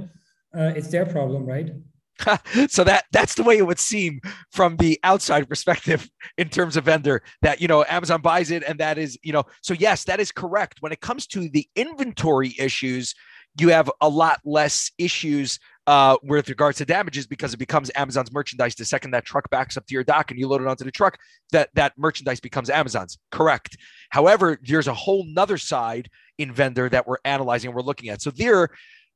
uh, 0.57 0.71
it's 0.75 0.89
their 0.89 1.05
problem, 1.05 1.45
right? 1.45 1.71
so 2.69 2.83
that 2.83 3.05
that's 3.11 3.35
the 3.35 3.43
way 3.43 3.57
it 3.57 3.65
would 3.65 3.79
seem 3.79 4.19
from 4.51 4.77
the 4.77 4.99
outside 5.03 5.47
perspective 5.47 6.09
in 6.37 6.49
terms 6.49 6.77
of 6.77 6.85
vendor 6.85 7.21
that 7.41 7.61
you 7.61 7.67
know 7.67 7.85
Amazon 7.87 8.21
buys 8.21 8.51
it 8.51 8.63
and 8.63 8.79
that 8.79 8.97
is 8.97 9.17
you 9.23 9.33
know 9.33 9.43
so 9.61 9.73
yes 9.73 10.03
that 10.05 10.19
is 10.19 10.31
correct. 10.31 10.81
When 10.81 10.91
it 10.91 11.01
comes 11.01 11.27
to 11.27 11.49
the 11.49 11.67
inventory 11.75 12.55
issues 12.57 13.13
you 13.57 13.69
have 13.69 13.89
a 14.01 14.09
lot 14.09 14.41
less 14.43 14.91
issues 14.97 15.59
uh, 15.87 16.17
with 16.23 16.49
regards 16.49 16.79
to 16.79 16.85
damages 16.85 17.27
because 17.27 17.53
it 17.53 17.57
becomes 17.57 17.91
Amazon's 17.95 18.31
merchandise 18.31 18.75
the 18.75 18.83
second 18.83 19.11
that 19.11 19.23
truck 19.23 19.49
backs 19.49 19.77
up 19.77 19.85
to 19.85 19.93
your 19.93 20.03
dock 20.03 20.31
and 20.31 20.39
you 20.39 20.47
load 20.47 20.61
it 20.61 20.67
onto 20.67 20.83
the 20.83 20.91
truck 20.91 21.17
that 21.51 21.69
that 21.75 21.93
merchandise 21.97 22.39
becomes 22.39 22.69
Amazon's. 22.69 23.17
Correct. 23.31 23.77
However 24.09 24.59
there's 24.63 24.87
a 24.87 24.93
whole 24.93 25.23
nother 25.27 25.57
side 25.57 26.09
in 26.37 26.51
vendor 26.51 26.89
that 26.89 27.07
we're 27.07 27.17
analyzing 27.23 27.69
and 27.69 27.75
we're 27.75 27.83
looking 27.83 28.09
at. 28.09 28.21
So 28.21 28.31
there 28.31 28.69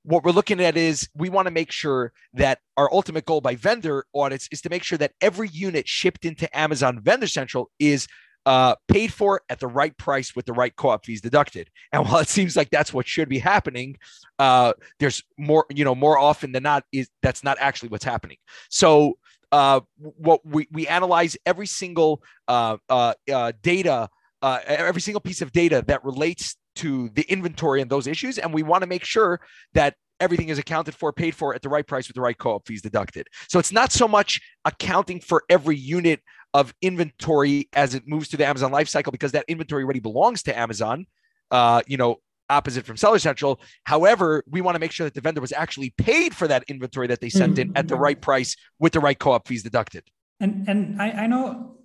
what 0.03 0.23
we're 0.23 0.31
looking 0.31 0.61
at 0.61 0.77
is 0.77 1.09
we 1.13 1.29
want 1.29 1.47
to 1.47 1.51
make 1.51 1.71
sure 1.71 2.11
that 2.33 2.59
our 2.77 2.91
ultimate 2.91 3.25
goal 3.25 3.41
by 3.41 3.55
vendor 3.55 4.05
audits 4.13 4.47
is 4.51 4.61
to 4.61 4.69
make 4.69 4.83
sure 4.83 4.97
that 4.97 5.11
every 5.21 5.49
unit 5.49 5.87
shipped 5.87 6.25
into 6.25 6.57
Amazon 6.57 6.99
Vendor 7.01 7.27
Central 7.27 7.69
is 7.79 8.07
uh, 8.45 8.75
paid 8.87 9.13
for 9.13 9.41
at 9.49 9.59
the 9.59 9.67
right 9.67 9.95
price 9.97 10.35
with 10.35 10.45
the 10.45 10.53
right 10.53 10.75
co-op 10.75 11.05
fees 11.05 11.21
deducted. 11.21 11.69
And 11.91 12.05
while 12.05 12.19
it 12.19 12.29
seems 12.29 12.55
like 12.55 12.69
that's 12.69 12.93
what 12.93 13.07
should 13.07 13.29
be 13.29 13.39
happening, 13.39 13.97
uh, 14.39 14.73
there's 14.99 15.23
more, 15.37 15.65
you 15.69 15.83
know, 15.83 15.95
more 15.95 16.17
often 16.17 16.51
than 16.51 16.63
not 16.63 16.85
is 16.91 17.09
that's 17.21 17.43
not 17.43 17.57
actually 17.59 17.89
what's 17.89 18.05
happening. 18.05 18.37
So 18.69 19.17
uh, 19.51 19.81
what 19.97 20.45
we 20.45 20.67
we 20.71 20.87
analyze 20.87 21.35
every 21.45 21.67
single 21.67 22.23
uh, 22.47 22.77
uh, 22.87 23.13
uh, 23.31 23.51
data 23.61 24.09
uh, 24.41 24.59
every 24.65 25.01
single 25.01 25.19
piece 25.19 25.41
of 25.41 25.51
data 25.51 25.83
that 25.87 26.03
relates 26.03 26.55
to 26.83 27.09
the 27.09 27.23
inventory 27.31 27.81
and 27.81 27.89
those 27.89 28.07
issues, 28.07 28.37
and 28.37 28.53
we 28.53 28.63
want 28.63 28.81
to 28.81 28.87
make 28.87 29.03
sure 29.03 29.39
that 29.73 29.95
everything 30.19 30.49
is 30.49 30.59
accounted 30.59 30.95
for, 30.95 31.13
paid 31.13 31.35
for 31.35 31.55
at 31.55 31.61
the 31.61 31.69
right 31.69 31.87
price 31.87 32.07
with 32.07 32.15
the 32.15 32.21
right 32.21 32.37
co-op 32.37 32.67
fees 32.67 32.81
deducted. 32.81 33.27
So 33.47 33.59
it's 33.59 33.71
not 33.71 33.91
so 33.91 34.07
much 34.07 34.41
accounting 34.65 35.21
for 35.21 35.43
every 35.49 35.77
unit 35.77 36.21
of 36.53 36.73
inventory 36.81 37.69
as 37.73 37.95
it 37.95 38.03
moves 38.07 38.27
to 38.29 38.37
the 38.37 38.45
Amazon 38.45 38.71
lifecycle 38.71 39.11
because 39.11 39.31
that 39.31 39.45
inventory 39.47 39.83
already 39.83 39.99
belongs 39.99 40.43
to 40.43 40.57
Amazon. 40.57 41.05
Uh, 41.51 41.81
you 41.87 41.97
know, 41.97 42.17
opposite 42.49 42.85
from 42.85 42.97
Seller 42.97 43.19
Central. 43.19 43.59
However, 43.83 44.43
we 44.47 44.61
want 44.61 44.75
to 44.75 44.79
make 44.79 44.91
sure 44.91 45.05
that 45.05 45.13
the 45.13 45.21
vendor 45.21 45.41
was 45.41 45.51
actually 45.51 45.91
paid 45.97 46.35
for 46.35 46.47
that 46.47 46.63
inventory 46.67 47.07
that 47.07 47.21
they 47.21 47.29
sent 47.29 47.53
mm-hmm. 47.53 47.71
in 47.71 47.77
at 47.77 47.87
the 47.87 47.95
right 47.95 48.19
price 48.19 48.55
with 48.79 48.93
the 48.93 48.99
right 48.99 49.17
co-op 49.17 49.47
fees 49.47 49.63
deducted. 49.63 50.03
And 50.39 50.67
and 50.67 51.01
I, 51.01 51.11
I 51.11 51.27
know 51.27 51.77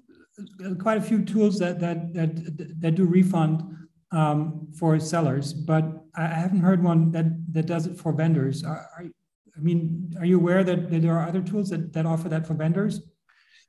quite 0.81 0.99
a 0.99 1.01
few 1.01 1.25
tools 1.25 1.59
that 1.59 1.81
that 1.81 2.15
that 2.15 2.81
that 2.81 2.95
do 2.95 3.05
refund 3.05 3.63
um, 4.13 4.69
for 4.79 4.99
sellers, 5.01 5.53
but 5.53 5.85
I 6.17 6.27
haven't 6.27 6.61
heard 6.61 6.83
one 6.83 7.11
that 7.13 7.27
that 7.53 7.67
does 7.67 7.87
it 7.87 7.97
for 7.99 8.13
vendors. 8.13 8.65
Are, 8.65 8.89
are, 8.97 9.05
I 9.57 9.61
mean, 9.61 10.15
are 10.19 10.25
you 10.25 10.39
aware 10.39 10.65
that, 10.65 10.91
that, 10.91 11.03
there 11.03 11.17
are 11.17 11.29
other 11.29 11.41
tools 11.41 11.71
that, 11.71 11.93
that 11.93 12.07
offer 12.07 12.29
that 12.29 12.47
for 12.47 12.55
vendors? 12.55 13.01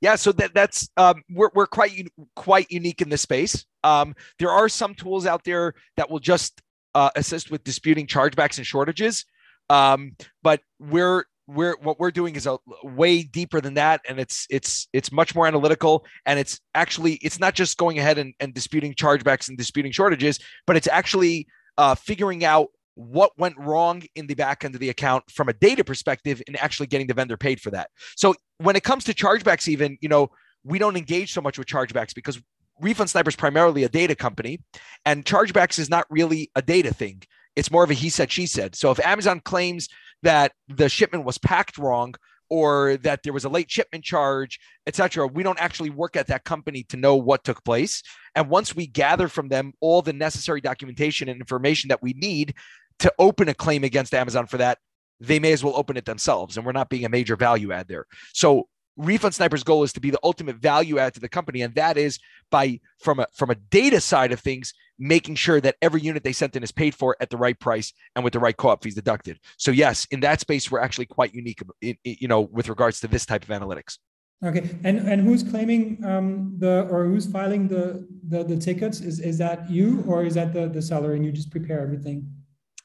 Yeah, 0.01 0.15
so 0.15 0.31
that 0.33 0.53
that's 0.53 0.89
um, 0.97 1.23
we're 1.29 1.49
we're 1.53 1.67
quite 1.67 2.09
quite 2.35 2.69
unique 2.69 3.01
in 3.01 3.09
this 3.09 3.21
space. 3.21 3.65
Um, 3.83 4.15
there 4.39 4.51
are 4.51 4.69
some 4.69 4.93
tools 4.93 5.25
out 5.25 5.43
there 5.43 5.73
that 5.97 6.09
will 6.09 6.19
just 6.19 6.61
uh, 6.93 7.09
assist 7.15 7.49
with 7.51 7.63
disputing 7.63 8.07
chargebacks 8.07 8.57
and 8.57 8.67
shortages, 8.67 9.25
um, 9.69 10.15
but 10.43 10.61
we're 10.79 11.25
we're 11.47 11.75
what 11.81 11.99
we're 11.99 12.11
doing 12.11 12.35
is 12.35 12.47
a 12.47 12.57
way 12.83 13.21
deeper 13.21 13.61
than 13.61 13.75
that 13.75 14.01
and 14.09 14.19
it's 14.19 14.47
it's 14.49 14.87
it's 14.93 15.11
much 15.11 15.35
more 15.35 15.45
analytical 15.45 16.05
and 16.25 16.39
it's 16.39 16.59
actually 16.73 17.13
it's 17.15 17.39
not 17.39 17.53
just 17.53 17.77
going 17.77 17.99
ahead 17.99 18.17
and, 18.17 18.33
and 18.39 18.53
disputing 18.53 18.93
chargebacks 18.93 19.47
and 19.47 19.57
disputing 19.57 19.91
shortages 19.91 20.39
but 20.65 20.75
it's 20.75 20.87
actually 20.87 21.47
uh, 21.77 21.93
figuring 21.93 22.43
out 22.43 22.69
what 22.95 23.31
went 23.37 23.57
wrong 23.57 24.01
in 24.15 24.25
the 24.25 24.33
back 24.33 24.63
end 24.63 24.73
of 24.73 24.79
the 24.79 24.89
account 24.89 25.23
from 25.29 25.49
a 25.49 25.53
data 25.53 25.83
perspective 25.83 26.41
and 26.47 26.57
actually 26.61 26.87
getting 26.87 27.07
the 27.07 27.13
vendor 27.13 27.37
paid 27.37 27.59
for 27.59 27.69
that. 27.69 27.89
So 28.15 28.33
when 28.59 28.75
it 28.75 28.83
comes 28.83 29.03
to 29.03 29.13
chargebacks 29.13 29.67
even 29.67 29.97
you 30.01 30.09
know 30.09 30.29
we 30.63 30.79
don't 30.79 30.97
engage 30.97 31.31
so 31.31 31.41
much 31.41 31.59
with 31.59 31.67
chargebacks 31.67 32.15
because 32.15 32.41
refund 32.81 33.09
sniper 33.09 33.29
is 33.29 33.35
primarily 33.35 33.83
a 33.83 33.89
data 33.89 34.15
company 34.15 34.59
and 35.05 35.25
chargebacks 35.25 35.77
is 35.77 35.89
not 35.89 36.05
really 36.09 36.49
a 36.55 36.61
data 36.61 36.93
thing. 36.93 37.21
It's 37.55 37.69
more 37.69 37.83
of 37.83 37.91
a 37.91 37.93
he 37.93 38.09
said 38.09 38.31
she 38.31 38.47
said. 38.47 38.75
So 38.75 38.89
if 38.89 38.99
amazon 39.05 39.41
claims 39.41 39.89
that 40.23 40.53
the 40.67 40.89
shipment 40.89 41.25
was 41.25 41.37
packed 41.37 41.77
wrong 41.77 42.15
or 42.49 42.97
that 42.97 43.23
there 43.23 43.33
was 43.33 43.45
a 43.45 43.49
late 43.49 43.71
shipment 43.71 44.03
charge, 44.03 44.59
etc. 44.85 45.27
We 45.27 45.43
don't 45.43 45.59
actually 45.59 45.89
work 45.89 46.15
at 46.15 46.27
that 46.27 46.43
company 46.43 46.83
to 46.89 46.97
know 46.97 47.15
what 47.15 47.43
took 47.43 47.63
place. 47.63 48.03
And 48.35 48.49
once 48.49 48.75
we 48.75 48.87
gather 48.87 49.27
from 49.27 49.49
them 49.49 49.73
all 49.81 50.01
the 50.01 50.13
necessary 50.13 50.61
documentation 50.61 51.27
and 51.27 51.39
information 51.39 51.87
that 51.87 52.03
we 52.03 52.13
need 52.13 52.53
to 52.99 53.11
open 53.19 53.49
a 53.49 53.53
claim 53.53 53.83
against 53.83 54.13
Amazon 54.13 54.45
for 54.45 54.57
that, 54.57 54.77
they 55.19 55.39
may 55.39 55.53
as 55.53 55.63
well 55.63 55.75
open 55.75 55.97
it 55.97 56.05
themselves. 56.05 56.57
And 56.57 56.65
we're 56.65 56.71
not 56.71 56.89
being 56.89 57.05
a 57.05 57.09
major 57.09 57.35
value 57.35 57.71
add 57.71 57.87
there. 57.87 58.05
So 58.33 58.67
refund 58.97 59.33
sniper's 59.33 59.63
goal 59.63 59.83
is 59.83 59.93
to 59.93 59.99
be 59.99 60.09
the 60.09 60.19
ultimate 60.23 60.57
value 60.57 60.97
add 60.97 61.13
to 61.13 61.19
the 61.19 61.29
company 61.29 61.61
and 61.61 61.75
that 61.75 61.97
is 61.97 62.19
by 62.49 62.79
from 62.99 63.19
a 63.19 63.27
from 63.33 63.49
a 63.49 63.55
data 63.55 63.99
side 63.99 64.31
of 64.31 64.39
things 64.39 64.73
making 64.97 65.35
sure 65.35 65.59
that 65.59 65.75
every 65.81 66.01
unit 66.01 66.23
they 66.23 66.31
sent 66.31 66.55
in 66.55 66.63
is 66.63 66.71
paid 66.71 66.95
for 66.95 67.17
at 67.19 67.29
the 67.29 67.37
right 67.37 67.59
price 67.59 67.91
and 68.15 68.23
with 68.23 68.33
the 68.33 68.39
right 68.39 68.55
co-op 68.55 68.81
fees 68.81 68.95
deducted. 68.95 69.39
So 69.57 69.71
yes 69.71 70.07
in 70.11 70.21
that 70.21 70.39
space 70.39 70.71
we're 70.71 70.79
actually 70.79 71.07
quite 71.07 71.33
unique 71.33 71.61
you 71.81 72.27
know 72.27 72.41
with 72.41 72.69
regards 72.69 72.99
to 73.01 73.07
this 73.07 73.25
type 73.25 73.43
of 73.43 73.49
analytics. 73.49 73.97
Okay 74.43 74.69
and 74.83 74.99
and 74.99 75.21
who's 75.21 75.43
claiming 75.43 76.03
um, 76.05 76.53
the 76.57 76.87
or 76.89 77.05
who's 77.05 77.25
filing 77.25 77.67
the, 77.67 78.07
the 78.27 78.43
the 78.43 78.57
tickets? 78.57 79.01
Is 79.01 79.19
is 79.19 79.37
that 79.39 79.69
you 79.69 80.03
or 80.07 80.23
is 80.23 80.35
that 80.35 80.53
the 80.53 80.67
the 80.67 80.81
seller 80.81 81.13
and 81.13 81.25
you 81.25 81.31
just 81.31 81.51
prepare 81.51 81.81
everything? 81.81 82.27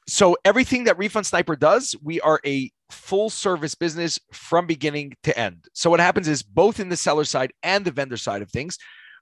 So 0.07 0.35
everything 0.43 0.85
that 0.85 0.97
refund 0.97 1.25
sniper 1.25 1.55
does 1.55 1.95
we 2.01 2.19
are 2.21 2.41
a 2.45 2.69
full 2.91 3.29
service 3.29 3.75
business 3.75 4.19
from 4.31 4.67
beginning 4.67 5.13
to 5.23 5.37
end. 5.37 5.65
So 5.73 5.89
what 5.89 5.99
happens 5.99 6.27
is 6.27 6.43
both 6.43 6.79
in 6.79 6.89
the 6.89 6.97
seller 6.97 7.23
side 7.23 7.53
and 7.63 7.85
the 7.85 7.91
vendor 7.91 8.17
side 8.17 8.41
of 8.41 8.51
things 8.51 8.77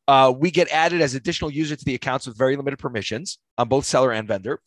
uh, 0.10 0.32
we 0.32 0.50
get 0.50 0.68
added 0.72 1.02
as 1.02 1.14
additional 1.14 1.52
user 1.52 1.76
to 1.76 1.86
the 1.86 1.94
accounts 1.94 2.26
with 2.26 2.36
very 2.36 2.56
limited 2.56 2.78
permissions 2.78 3.38
on 3.60 3.68
both 3.70 3.86
seller 3.86 4.12
and 4.12 4.28
vendor. 4.28 4.60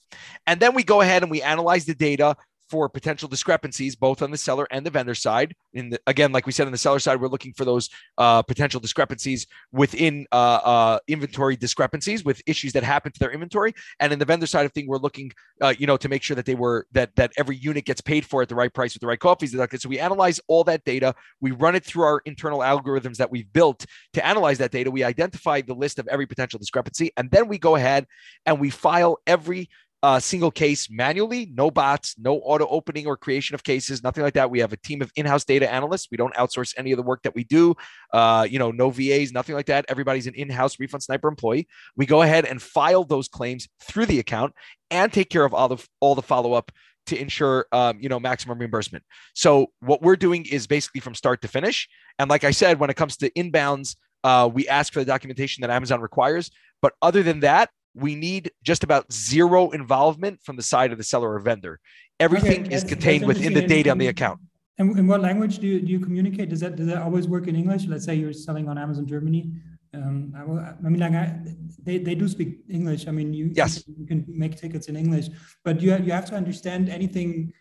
And 0.46 0.60
then 0.60 0.72
we 0.72 0.84
go 0.84 1.00
ahead 1.00 1.22
and 1.22 1.32
we 1.32 1.42
analyze 1.42 1.84
the 1.84 1.96
data 1.96 2.36
for 2.72 2.88
potential 2.88 3.28
discrepancies, 3.28 3.94
both 3.94 4.22
on 4.22 4.30
the 4.30 4.36
seller 4.38 4.66
and 4.70 4.86
the 4.86 4.90
vendor 4.90 5.14
side. 5.14 5.54
In 5.74 5.90
the, 5.90 6.00
again, 6.06 6.32
like 6.32 6.46
we 6.46 6.52
said 6.52 6.64
on 6.64 6.72
the 6.72 6.78
seller 6.78 6.98
side, 6.98 7.20
we're 7.20 7.28
looking 7.28 7.52
for 7.52 7.66
those 7.66 7.90
uh, 8.16 8.40
potential 8.40 8.80
discrepancies 8.80 9.46
within 9.72 10.26
uh, 10.32 10.60
uh, 10.64 10.98
inventory 11.06 11.54
discrepancies 11.54 12.24
with 12.24 12.40
issues 12.46 12.72
that 12.72 12.82
happen 12.82 13.12
to 13.12 13.18
their 13.20 13.30
inventory. 13.30 13.74
And 14.00 14.10
in 14.10 14.18
the 14.18 14.24
vendor 14.24 14.46
side 14.46 14.64
of 14.64 14.72
thing, 14.72 14.86
we're 14.86 14.96
looking, 14.96 15.32
uh, 15.60 15.74
you 15.78 15.86
know, 15.86 15.98
to 15.98 16.08
make 16.08 16.22
sure 16.22 16.34
that 16.34 16.46
they 16.46 16.54
were 16.54 16.86
that 16.92 17.14
that 17.16 17.32
every 17.36 17.56
unit 17.56 17.84
gets 17.84 18.00
paid 18.00 18.24
for 18.24 18.40
at 18.40 18.48
the 18.48 18.54
right 18.54 18.72
price 18.72 18.94
with 18.94 19.02
the 19.02 19.06
right 19.06 19.20
co-op 19.20 19.40
fees 19.40 19.52
deducted. 19.52 19.82
So 19.82 19.90
we 19.90 19.98
analyze 19.98 20.40
all 20.48 20.64
that 20.64 20.82
data. 20.84 21.14
We 21.42 21.50
run 21.50 21.74
it 21.74 21.84
through 21.84 22.04
our 22.04 22.22
internal 22.24 22.60
algorithms 22.60 23.18
that 23.18 23.30
we've 23.30 23.52
built 23.52 23.84
to 24.14 24.26
analyze 24.26 24.56
that 24.58 24.70
data. 24.70 24.90
We 24.90 25.04
identify 25.04 25.60
the 25.60 25.74
list 25.74 25.98
of 25.98 26.08
every 26.08 26.26
potential 26.26 26.58
discrepancy, 26.58 27.12
and 27.18 27.30
then 27.30 27.48
we 27.48 27.58
go 27.58 27.76
ahead 27.76 28.06
and 28.46 28.58
we 28.58 28.70
file 28.70 29.18
every 29.26 29.68
uh, 30.02 30.18
single 30.18 30.50
case 30.50 30.90
manually, 30.90 31.50
no 31.54 31.70
bots, 31.70 32.16
no 32.18 32.38
auto 32.38 32.66
opening 32.68 33.06
or 33.06 33.16
creation 33.16 33.54
of 33.54 33.62
cases, 33.62 34.02
nothing 34.02 34.24
like 34.24 34.34
that. 34.34 34.50
We 34.50 34.58
have 34.58 34.72
a 34.72 34.76
team 34.76 35.00
of 35.00 35.12
in-house 35.14 35.44
data 35.44 35.72
analysts. 35.72 36.08
We 36.10 36.16
don't 36.16 36.34
outsource 36.34 36.74
any 36.76 36.90
of 36.90 36.96
the 36.96 37.04
work 37.04 37.22
that 37.22 37.34
we 37.34 37.44
do. 37.44 37.76
Uh, 38.12 38.46
you 38.48 38.58
know, 38.58 38.72
no 38.72 38.90
VAs, 38.90 39.32
nothing 39.32 39.54
like 39.54 39.66
that. 39.66 39.84
Everybody's 39.88 40.26
an 40.26 40.34
in-house 40.34 40.80
refund 40.80 41.04
sniper 41.04 41.28
employee. 41.28 41.68
We 41.96 42.06
go 42.06 42.22
ahead 42.22 42.44
and 42.46 42.60
file 42.60 43.04
those 43.04 43.28
claims 43.28 43.68
through 43.80 44.06
the 44.06 44.18
account 44.18 44.54
and 44.90 45.12
take 45.12 45.30
care 45.30 45.44
of 45.44 45.54
all 45.54 45.68
the 45.68 45.86
all 46.00 46.14
the 46.14 46.22
follow-up 46.22 46.72
to 47.06 47.20
ensure 47.20 47.66
um, 47.72 47.98
you 48.00 48.08
know 48.08 48.18
maximum 48.18 48.58
reimbursement. 48.58 49.04
So 49.34 49.68
what 49.80 50.02
we're 50.02 50.16
doing 50.16 50.46
is 50.50 50.66
basically 50.66 51.00
from 51.00 51.14
start 51.14 51.42
to 51.42 51.48
finish. 51.48 51.88
And 52.18 52.28
like 52.28 52.44
I 52.44 52.50
said, 52.50 52.80
when 52.80 52.90
it 52.90 52.96
comes 52.96 53.16
to 53.18 53.30
inbounds, 53.30 53.96
uh, 54.24 54.50
we 54.52 54.68
ask 54.68 54.92
for 54.92 55.00
the 55.00 55.06
documentation 55.06 55.62
that 55.62 55.70
Amazon 55.70 56.00
requires. 56.00 56.50
But 56.80 56.94
other 57.00 57.22
than 57.22 57.40
that, 57.40 57.70
we 57.94 58.14
need 58.14 58.50
just 58.62 58.84
about 58.84 59.12
zero 59.12 59.70
involvement 59.70 60.40
from 60.42 60.56
the 60.56 60.62
side 60.62 60.92
of 60.92 60.98
the 60.98 61.04
seller 61.04 61.32
or 61.34 61.38
vendor. 61.38 61.78
Everything 62.18 62.66
okay, 62.66 62.74
is 62.74 62.84
contained 62.84 63.26
within 63.26 63.52
the 63.52 63.66
data 63.66 63.90
on 63.90 63.98
the 63.98 64.08
account. 64.08 64.40
And 64.78 64.98
in 64.98 65.06
what 65.06 65.20
language 65.20 65.58
do 65.58 65.66
you, 65.66 65.80
do 65.80 65.92
you 65.92 66.00
communicate? 66.00 66.48
Does 66.48 66.60
that 66.60 66.76
does 66.76 66.86
that 66.86 67.02
always 67.02 67.28
work 67.28 67.46
in 67.46 67.56
English? 67.56 67.86
Let's 67.86 68.04
say 68.04 68.14
you're 68.14 68.32
selling 68.32 68.68
on 68.68 68.78
Amazon 68.78 69.06
Germany. 69.06 69.52
Um, 69.94 70.32
I, 70.34 70.44
will, 70.44 70.58
I, 70.58 70.88
mean, 70.88 71.00
like 71.00 71.12
I, 71.12 71.38
they, 71.82 71.98
they 71.98 72.14
do 72.14 72.26
speak 72.26 72.60
English. 72.70 73.06
I 73.06 73.10
mean, 73.10 73.34
you, 73.34 73.50
yes. 73.54 73.84
you, 73.86 74.06
can, 74.06 74.24
make 74.26 74.56
tickets 74.56 74.88
in 74.88 74.96
English, 74.96 75.28
but 75.64 75.82
you 75.82 75.90
have, 75.90 76.06
you 76.06 76.12
have 76.12 76.24
to 76.26 76.34
understand 76.34 76.88
anything 76.88 77.52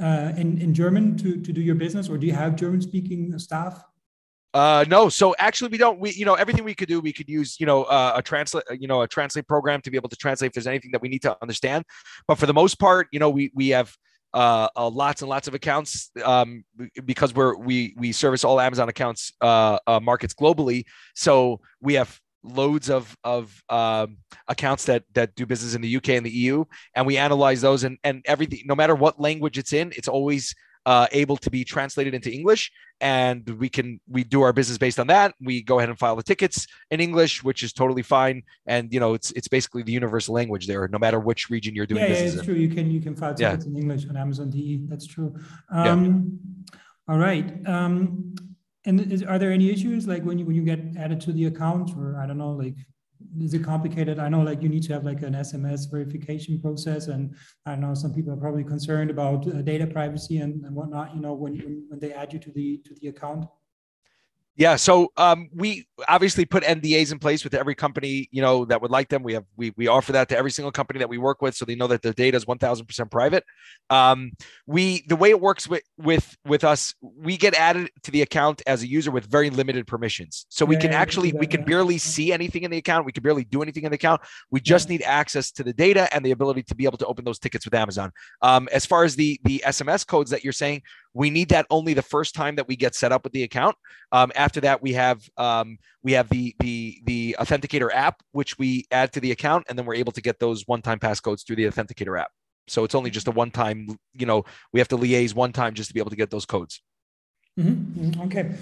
uh, 0.00 0.32
in, 0.36 0.58
in 0.58 0.72
German 0.72 1.16
to, 1.18 1.40
to 1.40 1.52
do 1.52 1.60
your 1.60 1.74
business, 1.74 2.08
or 2.08 2.18
do 2.18 2.26
you 2.26 2.32
have 2.32 2.54
German 2.54 2.80
speaking 2.80 3.36
staff? 3.40 3.82
Uh, 4.56 4.86
no, 4.88 5.10
so 5.10 5.34
actually 5.38 5.68
we 5.68 5.76
don't. 5.76 6.00
We 6.00 6.12
you 6.12 6.24
know 6.24 6.32
everything 6.32 6.64
we 6.64 6.74
could 6.74 6.88
do, 6.88 6.98
we 6.98 7.12
could 7.12 7.28
use 7.28 7.60
you 7.60 7.66
know 7.66 7.82
uh, 7.84 8.14
a 8.16 8.22
translate 8.22 8.64
you 8.80 8.88
know 8.88 9.02
a 9.02 9.06
translate 9.06 9.46
program 9.46 9.82
to 9.82 9.90
be 9.90 9.98
able 9.98 10.08
to 10.08 10.16
translate 10.16 10.48
if 10.48 10.54
there's 10.54 10.66
anything 10.66 10.92
that 10.92 11.02
we 11.02 11.10
need 11.10 11.20
to 11.22 11.36
understand. 11.42 11.84
But 12.26 12.38
for 12.38 12.46
the 12.46 12.54
most 12.54 12.76
part, 12.76 13.08
you 13.12 13.18
know 13.18 13.28
we 13.28 13.52
we 13.54 13.68
have 13.68 13.94
uh, 14.32 14.68
uh, 14.74 14.88
lots 14.88 15.20
and 15.20 15.28
lots 15.28 15.46
of 15.46 15.52
accounts 15.52 16.10
um, 16.24 16.64
because 17.04 17.34
we're 17.34 17.54
we 17.58 17.94
we 17.98 18.12
service 18.12 18.44
all 18.44 18.58
Amazon 18.58 18.88
accounts 18.88 19.34
uh, 19.42 19.78
uh, 19.86 20.00
markets 20.00 20.32
globally. 20.32 20.86
So 21.14 21.60
we 21.82 21.92
have 21.92 22.18
loads 22.42 22.88
of 22.88 23.14
of 23.24 23.62
um, 23.68 24.16
accounts 24.48 24.86
that 24.86 25.04
that 25.12 25.34
do 25.34 25.44
business 25.44 25.74
in 25.74 25.82
the 25.82 25.96
UK 25.98 26.10
and 26.10 26.24
the 26.24 26.30
EU, 26.30 26.64
and 26.94 27.06
we 27.06 27.18
analyze 27.18 27.60
those 27.60 27.84
and 27.84 27.98
and 28.04 28.22
everything. 28.24 28.62
No 28.64 28.74
matter 28.74 28.94
what 28.94 29.20
language 29.20 29.58
it's 29.58 29.74
in, 29.74 29.92
it's 29.94 30.08
always 30.08 30.54
uh, 30.86 31.08
able 31.10 31.36
to 31.36 31.50
be 31.50 31.64
translated 31.64 32.14
into 32.14 32.30
English, 32.30 32.70
and 33.00 33.46
we 33.58 33.68
can 33.68 34.00
we 34.08 34.22
do 34.22 34.42
our 34.42 34.52
business 34.52 34.78
based 34.78 35.00
on 35.00 35.08
that. 35.08 35.34
We 35.40 35.60
go 35.62 35.78
ahead 35.78 35.90
and 35.90 35.98
file 35.98 36.14
the 36.14 36.22
tickets 36.22 36.66
in 36.92 37.00
English, 37.00 37.42
which 37.42 37.64
is 37.64 37.72
totally 37.72 38.02
fine. 38.02 38.44
And 38.66 38.92
you 38.94 39.00
know, 39.00 39.12
it's 39.14 39.32
it's 39.32 39.48
basically 39.48 39.82
the 39.82 39.92
universal 39.92 40.34
language 40.34 40.68
there, 40.68 40.86
no 40.88 40.98
matter 40.98 41.18
which 41.18 41.50
region 41.50 41.74
you're 41.74 41.86
doing 41.86 42.02
yeah, 42.02 42.08
business. 42.08 42.34
Yeah, 42.34 42.40
it's 42.40 42.48
in. 42.48 42.54
true. 42.54 42.62
You 42.62 42.68
can 42.68 42.90
you 42.90 43.00
can 43.00 43.16
file 43.16 43.34
tickets 43.34 43.64
yeah. 43.64 43.70
in 43.70 43.76
English 43.76 44.08
on 44.08 44.16
Amazon 44.16 44.48
DE. 44.48 44.86
That's 44.86 45.06
true. 45.06 45.34
Um, 45.70 46.38
yeah. 46.72 46.78
All 47.08 47.18
right. 47.18 47.66
Um, 47.66 48.34
and 48.84 49.12
is, 49.12 49.24
are 49.24 49.40
there 49.40 49.50
any 49.50 49.70
issues 49.70 50.06
like 50.06 50.22
when 50.22 50.38
you 50.38 50.46
when 50.46 50.54
you 50.54 50.62
get 50.62 50.80
added 50.96 51.20
to 51.22 51.32
the 51.32 51.46
account, 51.46 51.90
or 51.98 52.16
I 52.22 52.26
don't 52.26 52.38
know, 52.38 52.52
like 52.52 52.76
is 53.40 53.54
it 53.54 53.64
complicated? 53.64 54.18
I 54.18 54.28
know 54.28 54.42
like 54.42 54.62
you 54.62 54.68
need 54.68 54.82
to 54.84 54.92
have 54.92 55.04
like 55.04 55.22
an 55.22 55.34
SMS 55.34 55.90
verification 55.90 56.60
process, 56.60 57.08
and 57.08 57.34
I 57.64 57.76
know 57.76 57.94
some 57.94 58.12
people 58.12 58.32
are 58.32 58.36
probably 58.36 58.64
concerned 58.64 59.10
about 59.10 59.46
uh, 59.46 59.62
data 59.62 59.86
privacy 59.86 60.38
and, 60.38 60.64
and 60.64 60.74
whatnot. 60.74 61.14
You 61.14 61.20
know, 61.20 61.34
when, 61.34 61.58
when 61.58 61.84
when 61.88 62.00
they 62.00 62.12
add 62.12 62.32
you 62.32 62.38
to 62.40 62.50
the 62.50 62.78
to 62.84 62.94
the 63.00 63.08
account. 63.08 63.46
Yeah, 64.56 64.76
so 64.76 65.12
um, 65.18 65.50
we 65.54 65.86
obviously 66.08 66.46
put 66.46 66.64
NDAs 66.64 67.12
in 67.12 67.18
place 67.18 67.44
with 67.44 67.52
every 67.52 67.74
company 67.74 68.28
you 68.32 68.40
know 68.40 68.64
that 68.64 68.80
would 68.80 68.90
like 68.90 69.10
them. 69.10 69.22
We 69.22 69.34
have 69.34 69.44
we 69.56 69.74
we 69.76 69.86
offer 69.86 70.12
that 70.12 70.30
to 70.30 70.36
every 70.36 70.50
single 70.50 70.72
company 70.72 70.98
that 70.98 71.10
we 71.10 71.18
work 71.18 71.42
with, 71.42 71.54
so 71.54 71.66
they 71.66 71.74
know 71.74 71.86
that 71.88 72.00
their 72.00 72.14
data 72.14 72.38
is 72.38 72.46
one 72.46 72.56
thousand 72.56 72.86
percent 72.86 73.10
private. 73.10 73.44
Um, 73.90 74.32
we 74.66 75.04
the 75.08 75.16
way 75.16 75.28
it 75.28 75.40
works 75.40 75.68
with 75.68 75.82
with 75.98 76.36
with 76.46 76.64
us, 76.64 76.94
we 77.02 77.36
get 77.36 77.54
added 77.54 77.90
to 78.04 78.10
the 78.10 78.22
account 78.22 78.62
as 78.66 78.82
a 78.82 78.86
user 78.86 79.10
with 79.10 79.26
very 79.26 79.50
limited 79.50 79.86
permissions, 79.86 80.46
so 80.48 80.64
we 80.64 80.76
can 80.76 80.92
actually 80.92 81.32
we 81.34 81.46
can 81.46 81.62
barely 81.62 81.98
see 81.98 82.32
anything 82.32 82.62
in 82.62 82.70
the 82.70 82.78
account. 82.78 83.04
We 83.04 83.12
can 83.12 83.22
barely 83.22 83.44
do 83.44 83.60
anything 83.60 83.84
in 83.84 83.90
the 83.90 83.96
account. 83.96 84.22
We 84.50 84.60
just 84.60 84.88
need 84.88 85.02
access 85.02 85.52
to 85.52 85.64
the 85.64 85.74
data 85.74 86.12
and 86.14 86.24
the 86.24 86.30
ability 86.30 86.62
to 86.64 86.74
be 86.74 86.86
able 86.86 86.98
to 86.98 87.06
open 87.06 87.26
those 87.26 87.38
tickets 87.38 87.66
with 87.66 87.74
Amazon. 87.74 88.10
Um, 88.40 88.70
as 88.72 88.86
far 88.86 89.04
as 89.04 89.16
the 89.16 89.38
the 89.44 89.62
SMS 89.66 90.06
codes 90.06 90.30
that 90.30 90.44
you're 90.44 90.54
saying, 90.54 90.80
we 91.16 91.30
need 91.30 91.48
that 91.48 91.66
only 91.70 91.94
the 91.94 92.02
first 92.02 92.34
time 92.34 92.56
that 92.56 92.68
we 92.68 92.76
get 92.76 92.94
set 92.94 93.10
up 93.10 93.24
with 93.24 93.32
the 93.32 93.42
account. 93.42 93.74
Um, 94.12 94.30
after 94.36 94.60
that, 94.60 94.82
we 94.82 94.92
have 94.92 95.22
um, 95.38 95.78
we 96.02 96.12
have 96.12 96.28
the 96.28 96.54
the 96.60 97.00
the 97.04 97.36
Authenticator 97.40 97.88
app, 97.92 98.22
which 98.32 98.58
we 98.58 98.86
add 98.90 99.14
to 99.14 99.20
the 99.20 99.32
account, 99.32 99.64
and 99.68 99.78
then 99.78 99.86
we're 99.86 99.94
able 99.94 100.12
to 100.12 100.20
get 100.20 100.38
those 100.38 100.68
one-time 100.68 100.98
passcodes 100.98 101.46
through 101.46 101.56
the 101.56 101.64
Authenticator 101.64 102.20
app. 102.20 102.30
So 102.68 102.84
it's 102.84 102.94
only 102.94 103.10
just 103.10 103.28
a 103.28 103.30
one-time. 103.30 103.98
You 104.12 104.26
know, 104.26 104.44
we 104.74 104.80
have 104.80 104.88
to 104.88 104.98
liaise 104.98 105.34
one 105.34 105.52
time 105.52 105.72
just 105.72 105.88
to 105.88 105.94
be 105.94 106.00
able 106.00 106.10
to 106.10 106.16
get 106.16 106.30
those 106.30 106.44
codes. 106.44 106.82
Mm-hmm. 107.58 108.10
mm-hmm. 108.10 108.20
Okay, 108.26 108.54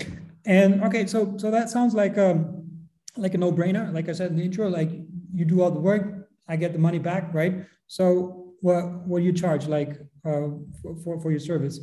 and 0.47 0.85
okay, 0.85 1.07
so 1.07 1.37
so 1.39 1.51
that 1.51 1.71
sounds 1.71 1.93
like 1.93 2.17
um 2.19 2.63
like 3.17 3.35
a 3.35 3.39
no-brainer. 3.39 3.93
Like 3.93 4.09
I 4.09 4.13
said 4.13 4.31
in 4.31 4.37
the 4.37 4.45
intro, 4.45 4.69
like 4.69 4.91
you 5.33 5.45
do 5.45 5.61
all 5.61 5.73
the 5.73 5.81
work, 5.81 6.29
I 6.49 6.55
get 6.55 6.73
the 6.73 6.79
money 6.79 7.01
back, 7.01 7.35
right? 7.35 7.67
So 7.89 8.55
what 8.61 8.85
what 9.09 9.19
do 9.19 9.25
you 9.25 9.33
charge 9.33 9.67
like 9.67 9.99
uh, 10.25 10.55
for 11.03 11.19
for 11.21 11.31
your 11.33 11.41
service? 11.41 11.81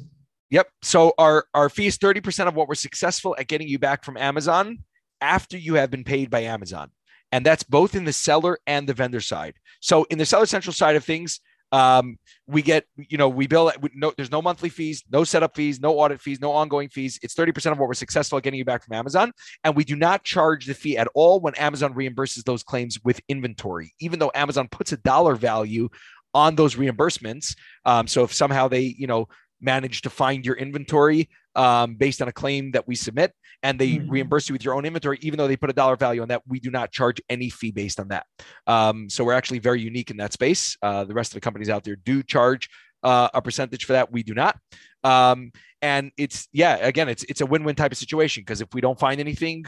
Yep. 0.52 0.70
So 0.84 1.14
our 1.18 1.46
our 1.54 1.70
fee 1.70 1.88
is 1.88 1.98
30% 1.98 2.48
of 2.48 2.56
what 2.56 2.68
we're 2.68 2.76
successful 2.76 3.36
at 3.40 3.48
getting 3.48 3.68
you 3.68 3.80
back 3.80 4.04
from 4.04 4.18
Amazon 4.18 4.80
after 5.22 5.58
you 5.58 5.76
have 5.76 5.90
been 5.90 6.04
paid 6.04 6.30
by 6.30 6.42
Amazon. 6.42 6.92
And 7.32 7.46
that's 7.46 7.64
both 7.64 7.96
in 7.96 8.04
the 8.04 8.14
seller 8.14 8.60
and 8.68 8.88
the 8.88 8.94
vendor 8.94 9.22
side. 9.22 9.56
So 9.80 10.04
in 10.06 10.18
the 10.18 10.26
seller 10.26 10.46
central 10.46 10.74
side 10.74 10.98
of 10.98 11.06
things, 11.06 11.40
um, 11.72 12.20
we 12.48 12.62
get, 12.62 12.86
you 12.98 13.18
know, 13.18 13.30
we 13.30 13.48
bill, 13.48 13.72
no, 13.96 14.12
there's 14.18 14.32
no 14.32 14.42
monthly 14.42 14.68
fees, 14.68 15.06
no 15.10 15.24
setup 15.24 15.56
fees, 15.56 15.80
no 15.80 15.98
audit 16.00 16.20
fees, 16.20 16.42
no 16.42 16.52
ongoing 16.52 16.90
fees. 16.90 17.18
It's 17.24 17.34
30% 17.34 17.72
of 17.72 17.80
what 17.80 17.88
we're 17.88 17.94
successful 17.94 18.38
at 18.38 18.44
getting 18.44 18.58
you 18.58 18.66
back 18.66 18.84
from 18.84 18.94
Amazon. 18.94 19.32
And 19.64 19.74
we 19.74 19.86
do 19.86 19.96
not 19.96 20.26
charge 20.26 20.66
the 20.66 20.74
fee 20.74 20.98
at 20.98 21.08
all 21.14 21.40
when 21.40 21.56
Amazon 21.56 21.94
reimburses 21.94 22.44
those 22.44 22.62
claims 22.62 23.00
with 23.06 23.22
inventory, 23.30 23.94
even 24.02 24.20
though 24.20 24.32
Amazon 24.36 24.68
puts 24.70 24.92
a 24.92 24.98
dollar 24.98 25.36
value 25.36 25.88
on 26.34 26.56
those 26.56 26.76
reimbursements. 26.76 27.56
Um, 27.86 28.06
so 28.08 28.26
if 28.26 28.34
somehow 28.34 28.68
they, 28.68 28.82
you 28.82 29.08
know, 29.08 29.30
manage 29.62 30.02
to 30.02 30.10
find 30.10 30.46
your 30.46 30.56
inventory 30.56 31.30
um, 31.56 31.96
based 31.96 32.22
on 32.22 32.28
a 32.28 32.32
claim 32.32 32.72
that 32.72 32.88
we 32.88 32.96
submit 32.96 33.34
and 33.64 33.78
they 33.78 33.92
mm-hmm. 33.94 34.10
reimburse 34.10 34.50
you 34.50 34.54
with 34.54 34.64
your 34.64 34.74
own 34.74 34.86
inventory 34.86 35.20
even 35.22 35.38
though 35.38 35.48
they 35.48 35.58
put 35.58 35.70
a 35.70 35.74
dollar 35.74 35.96
value 35.96 36.22
on 36.22 36.28
that 36.30 36.42
we 36.48 36.60
do 36.60 36.72
not 36.72 36.92
charge 36.92 37.22
any 37.30 37.50
fee 37.50 37.72
based 37.72 38.00
on 38.00 38.08
that 38.08 38.26
um, 38.68 39.10
so 39.10 39.24
we're 39.24 39.34
actually 39.34 39.60
very 39.60 39.82
unique 39.82 40.12
in 40.12 40.18
that 40.18 40.34
space 40.34 40.78
uh, 40.82 41.04
the 41.04 41.14
rest 41.14 41.32
of 41.32 41.36
the 41.36 41.42
companies 41.42 41.70
out 41.70 41.84
there 41.84 41.96
do 41.96 42.24
charge 42.24 42.70
uh, 43.04 43.30
a 43.34 43.42
percentage 43.42 43.86
for 43.86 43.94
that 43.94 44.12
we 44.12 44.24
do 44.24 44.34
not 44.34 44.58
um, 45.04 45.52
and 45.82 46.12
it's 46.18 46.48
yeah 46.54 46.78
again 46.78 47.10
it's 47.10 47.24
it's 47.24 47.42
a 47.42 47.46
win-win 47.46 47.76
type 47.76 47.92
of 47.92 47.98
situation 47.98 48.42
because 48.42 48.62
if 48.62 48.74
we 48.74 48.82
don't 48.82 49.00
find 49.00 49.20
anything 49.20 49.66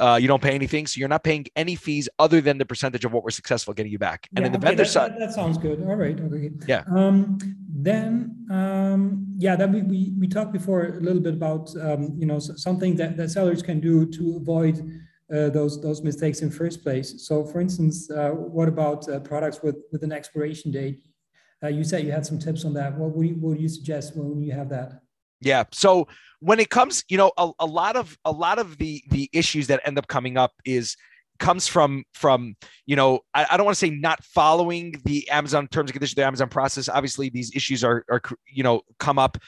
uh, 0.00 0.18
you 0.20 0.26
don't 0.26 0.42
pay 0.42 0.54
anything, 0.54 0.86
so 0.86 0.98
you're 0.98 1.08
not 1.08 1.22
paying 1.22 1.46
any 1.54 1.76
fees 1.76 2.08
other 2.18 2.40
than 2.40 2.58
the 2.58 2.64
percentage 2.64 3.04
of 3.04 3.12
what 3.12 3.22
we're 3.22 3.30
successful 3.30 3.72
getting 3.72 3.92
you 3.92 3.98
back. 3.98 4.28
And 4.34 4.42
yeah, 4.42 4.46
in 4.46 4.52
the 4.52 4.58
okay, 4.58 4.68
vendor 4.68 4.82
that, 4.82 4.90
side, 4.90 5.12
that, 5.12 5.18
that, 5.20 5.32
sounds 5.32 5.56
good. 5.56 5.80
All 5.82 5.94
right, 5.94 6.18
okay. 6.18 6.50
Yeah. 6.66 6.82
Um, 6.94 7.38
then, 7.76 8.46
um, 8.52 9.26
yeah, 9.36 9.56
then 9.56 9.72
we, 9.72 9.82
we 9.82 10.14
we 10.20 10.28
talked 10.28 10.52
before 10.52 10.84
a 10.84 11.00
little 11.00 11.20
bit 11.20 11.34
about 11.34 11.74
um, 11.80 12.14
you 12.16 12.24
know 12.24 12.38
something 12.38 12.94
that, 12.96 13.16
that 13.16 13.30
sellers 13.30 13.62
can 13.62 13.80
do 13.80 14.06
to 14.06 14.36
avoid 14.36 14.78
uh, 15.34 15.48
those 15.48 15.82
those 15.82 16.00
mistakes 16.00 16.40
in 16.40 16.50
first 16.50 16.84
place. 16.84 17.26
So, 17.26 17.44
for 17.44 17.60
instance, 17.60 18.08
uh, 18.12 18.30
what 18.30 18.68
about 18.68 19.08
uh, 19.08 19.18
products 19.18 19.60
with 19.60 19.76
with 19.90 20.04
an 20.04 20.12
expiration 20.12 20.70
date? 20.70 21.02
Uh, 21.64 21.68
you 21.68 21.82
said 21.82 22.04
you 22.04 22.12
had 22.12 22.24
some 22.24 22.38
tips 22.38 22.64
on 22.64 22.74
that. 22.74 22.96
What 22.96 23.16
would 23.16 23.26
you, 23.26 23.34
what 23.34 23.50
would 23.50 23.60
you 23.60 23.68
suggest 23.68 24.16
when 24.16 24.40
you 24.40 24.52
have 24.52 24.68
that? 24.68 25.00
Yeah. 25.40 25.64
So 25.72 26.06
when 26.38 26.60
it 26.60 26.70
comes, 26.70 27.02
you 27.08 27.16
know, 27.16 27.32
a, 27.36 27.50
a 27.58 27.66
lot 27.66 27.96
of 27.96 28.16
a 28.24 28.30
lot 28.30 28.60
of 28.60 28.78
the 28.78 29.02
the 29.08 29.28
issues 29.32 29.66
that 29.66 29.80
end 29.84 29.98
up 29.98 30.06
coming 30.06 30.36
up 30.36 30.52
is 30.64 30.96
comes 31.38 31.66
from 31.66 32.04
from 32.12 32.56
you 32.86 32.96
know 32.96 33.20
I, 33.34 33.46
I 33.50 33.56
don't 33.56 33.66
want 33.66 33.76
to 33.76 33.86
say 33.86 33.90
not 33.90 34.22
following 34.24 34.94
the 35.04 35.28
Amazon 35.30 35.68
terms 35.68 35.90
and 35.90 35.94
conditions, 35.94 36.16
the 36.16 36.24
Amazon 36.24 36.48
process. 36.48 36.88
Obviously, 36.88 37.28
these 37.28 37.54
issues 37.54 37.84
are 37.84 38.04
are 38.10 38.22
you 38.46 38.62
know 38.62 38.82
come 38.98 39.18
up 39.18 39.38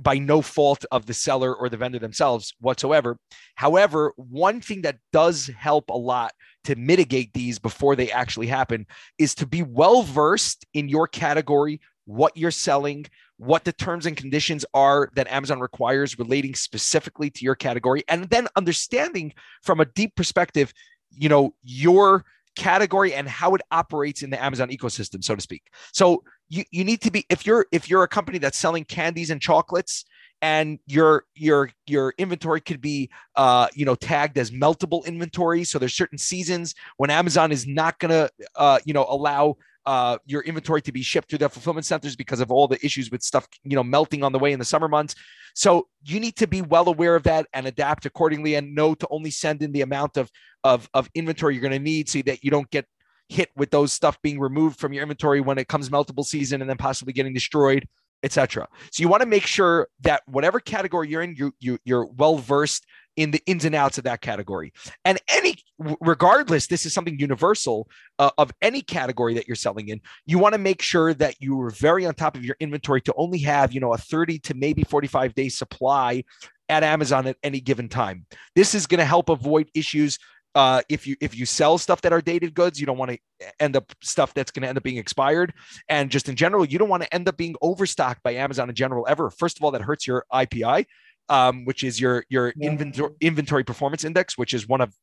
by 0.00 0.18
no 0.18 0.40
fault 0.40 0.84
of 0.90 1.06
the 1.06 1.14
seller 1.14 1.54
or 1.54 1.68
the 1.68 1.76
vendor 1.76 1.98
themselves 1.98 2.54
whatsoever. 2.60 3.18
However, 3.54 4.14
one 4.16 4.60
thing 4.60 4.82
that 4.82 4.96
does 5.12 5.50
help 5.58 5.90
a 5.90 5.96
lot 5.96 6.32
to 6.64 6.76
mitigate 6.76 7.32
these 7.34 7.58
before 7.58 7.94
they 7.94 8.10
actually 8.10 8.46
happen 8.46 8.86
is 9.18 9.34
to 9.36 9.46
be 9.46 9.62
well 9.62 10.02
versed 10.02 10.64
in 10.72 10.88
your 10.88 11.06
category, 11.06 11.80
what 12.06 12.34
you're 12.36 12.50
selling, 12.50 13.04
what 13.36 13.64
the 13.64 13.72
terms 13.72 14.06
and 14.06 14.16
conditions 14.16 14.64
are 14.72 15.10
that 15.16 15.30
Amazon 15.30 15.60
requires 15.60 16.18
relating 16.18 16.54
specifically 16.54 17.28
to 17.30 17.44
your 17.44 17.54
category, 17.54 18.04
and 18.08 18.24
then 18.30 18.48
understanding 18.56 19.34
from 19.62 19.80
a 19.80 19.84
deep 19.84 20.14
perspective, 20.14 20.72
you 21.16 21.28
know, 21.28 21.54
your 21.62 22.24
category 22.56 23.14
and 23.14 23.28
how 23.28 23.54
it 23.54 23.62
operates 23.70 24.22
in 24.22 24.30
the 24.30 24.42
Amazon 24.42 24.68
ecosystem, 24.68 25.22
so 25.24 25.34
to 25.34 25.40
speak. 25.40 25.62
So 25.92 26.22
you, 26.48 26.64
you 26.70 26.84
need 26.84 27.00
to 27.02 27.10
be 27.10 27.24
if 27.30 27.46
you're 27.46 27.66
if 27.72 27.88
you're 27.88 28.02
a 28.02 28.08
company 28.08 28.38
that's 28.38 28.58
selling 28.58 28.84
candies 28.84 29.30
and 29.30 29.40
chocolates 29.40 30.04
and 30.42 30.78
your 30.86 31.24
your 31.34 31.70
your 31.86 32.12
inventory 32.18 32.60
could 32.60 32.80
be 32.80 33.10
uh, 33.36 33.66
you 33.74 33.84
know 33.84 33.94
tagged 33.94 34.36
as 34.38 34.50
meltable 34.50 35.04
inventory 35.06 35.64
so 35.64 35.78
there's 35.78 35.94
certain 35.94 36.18
seasons 36.18 36.74
when 36.98 37.08
amazon 37.08 37.50
is 37.50 37.66
not 37.66 37.98
going 37.98 38.10
to 38.10 38.30
uh, 38.56 38.78
you 38.84 38.92
know 38.92 39.06
allow 39.08 39.56
uh, 39.86 40.18
your 40.26 40.42
inventory 40.42 40.82
to 40.82 40.92
be 40.92 41.02
shipped 41.02 41.30
to 41.30 41.38
the 41.38 41.48
fulfillment 41.48 41.86
centers 41.86 42.16
because 42.16 42.40
of 42.40 42.50
all 42.50 42.66
the 42.66 42.84
issues 42.84 43.10
with 43.10 43.22
stuff, 43.22 43.46
you 43.62 43.76
know, 43.76 43.84
melting 43.84 44.22
on 44.22 44.32
the 44.32 44.38
way 44.38 44.52
in 44.52 44.58
the 44.58 44.64
summer 44.64 44.88
months. 44.88 45.14
So 45.54 45.88
you 46.04 46.20
need 46.20 46.36
to 46.36 46.46
be 46.46 46.62
well 46.62 46.88
aware 46.88 47.14
of 47.14 47.22
that 47.24 47.46
and 47.52 47.66
adapt 47.66 48.06
accordingly 48.06 48.54
and 48.54 48.74
know 48.74 48.94
to 48.94 49.06
only 49.10 49.30
send 49.30 49.62
in 49.62 49.72
the 49.72 49.82
amount 49.82 50.16
of, 50.16 50.30
of, 50.64 50.88
of 50.94 51.08
inventory 51.14 51.54
you're 51.54 51.62
going 51.62 51.72
to 51.72 51.78
need 51.78 52.08
so 52.08 52.22
that 52.22 52.42
you 52.42 52.50
don't 52.50 52.70
get 52.70 52.86
hit 53.28 53.50
with 53.56 53.70
those 53.70 53.92
stuff 53.92 54.20
being 54.22 54.38
removed 54.40 54.78
from 54.78 54.92
your 54.92 55.02
inventory 55.02 55.40
when 55.40 55.58
it 55.58 55.68
comes 55.68 55.88
meltable 55.88 56.24
season 56.24 56.60
and 56.60 56.68
then 56.68 56.76
possibly 56.76 57.12
getting 57.12 57.32
destroyed 57.32 57.86
etc. 58.24 58.66
So 58.90 59.02
you 59.02 59.08
want 59.08 59.20
to 59.20 59.28
make 59.28 59.46
sure 59.46 59.88
that 60.00 60.22
whatever 60.26 60.58
category 60.58 61.10
you're 61.10 61.20
in, 61.20 61.36
you, 61.36 61.52
you 61.60 61.78
you're 61.84 62.06
well 62.06 62.38
versed 62.38 62.86
in 63.16 63.30
the 63.30 63.42
ins 63.46 63.64
and 63.64 63.74
outs 63.74 63.98
of 63.98 64.04
that 64.04 64.20
category. 64.20 64.72
And 65.04 65.18
any, 65.28 65.56
regardless, 65.78 66.66
this 66.66 66.86
is 66.86 66.92
something 66.92 67.18
universal 67.18 67.88
uh, 68.18 68.30
of 68.38 68.52
any 68.60 68.82
category 68.82 69.34
that 69.34 69.46
you're 69.46 69.56
selling 69.56 69.88
in. 69.88 70.00
You 70.26 70.38
want 70.38 70.54
to 70.54 70.58
make 70.58 70.82
sure 70.82 71.14
that 71.14 71.40
you 71.40 71.60
are 71.62 71.70
very 71.70 72.06
on 72.06 72.14
top 72.14 72.36
of 72.36 72.44
your 72.44 72.56
inventory 72.60 73.00
to 73.02 73.14
only 73.16 73.38
have, 73.40 73.72
you 73.72 73.80
know, 73.80 73.92
a 73.92 73.98
30 73.98 74.38
to 74.40 74.54
maybe 74.54 74.82
45 74.82 75.34
day 75.34 75.48
supply 75.48 76.24
at 76.68 76.82
Amazon 76.82 77.26
at 77.26 77.36
any 77.42 77.60
given 77.60 77.88
time. 77.88 78.26
This 78.54 78.74
is 78.74 78.86
going 78.86 78.98
to 78.98 79.04
help 79.04 79.28
avoid 79.28 79.70
issues. 79.74 80.18
Uh, 80.56 80.80
if 80.88 81.04
you 81.04 81.16
if 81.20 81.36
you 81.36 81.44
sell 81.44 81.78
stuff 81.78 82.00
that 82.02 82.12
are 82.12 82.20
dated 82.20 82.54
goods, 82.54 82.78
you 82.78 82.86
don't 82.86 82.96
want 82.96 83.10
to 83.10 83.18
end 83.58 83.74
up 83.76 83.92
stuff 84.02 84.32
that's 84.34 84.52
going 84.52 84.62
to 84.62 84.68
end 84.68 84.78
up 84.78 84.84
being 84.84 84.98
expired. 84.98 85.52
And 85.88 86.10
just 86.10 86.28
in 86.28 86.36
general, 86.36 86.64
you 86.64 86.78
don't 86.78 86.88
want 86.88 87.02
to 87.02 87.12
end 87.12 87.28
up 87.28 87.36
being 87.36 87.56
overstocked 87.60 88.22
by 88.22 88.34
Amazon 88.34 88.68
in 88.68 88.74
general 88.76 89.04
ever. 89.08 89.30
First 89.30 89.58
of 89.58 89.64
all, 89.64 89.72
that 89.72 89.82
hurts 89.82 90.06
your 90.06 90.24
IPI 90.32 90.86
um, 91.28 91.64
which 91.64 91.84
is 91.84 92.00
your 92.00 92.24
your 92.28 92.52
yeah. 92.56 92.70
inventory 92.70 93.12
inventory 93.20 93.64
performance 93.64 94.04
index, 94.04 94.36
which 94.36 94.54
is 94.54 94.68
one 94.68 94.80
of 94.80 94.94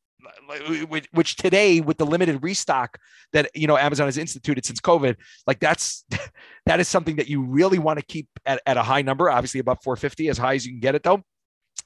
which 1.14 1.36
today 1.36 1.82
with 1.82 1.98
the 1.98 2.06
limited 2.06 2.44
restock 2.44 2.98
that 3.34 3.50
you 3.56 3.68
know 3.68 3.78
Amazon 3.78 4.08
has 4.08 4.18
instituted 4.18 4.66
since 4.66 4.80
COVID, 4.80 5.16
like 5.48 5.60
that's 5.60 6.06
that 6.66 6.80
is 6.80 6.88
something 6.88 7.16
that 7.16 7.28
you 7.28 7.44
really 7.44 7.80
want 7.80 8.00
to 8.00 8.06
keep 8.06 8.28
at, 8.46 8.62
at 8.66 8.78
a 8.78 8.84
high 8.84 9.02
number, 9.02 9.30
obviously 9.30 9.60
above 9.60 9.78
450, 9.84 10.30
as 10.30 10.38
high 10.38 10.56
as 10.56 10.66
you 10.66 10.74
can 10.74 10.80
get 10.80 10.96
it 10.96 11.04
though. 11.04 11.24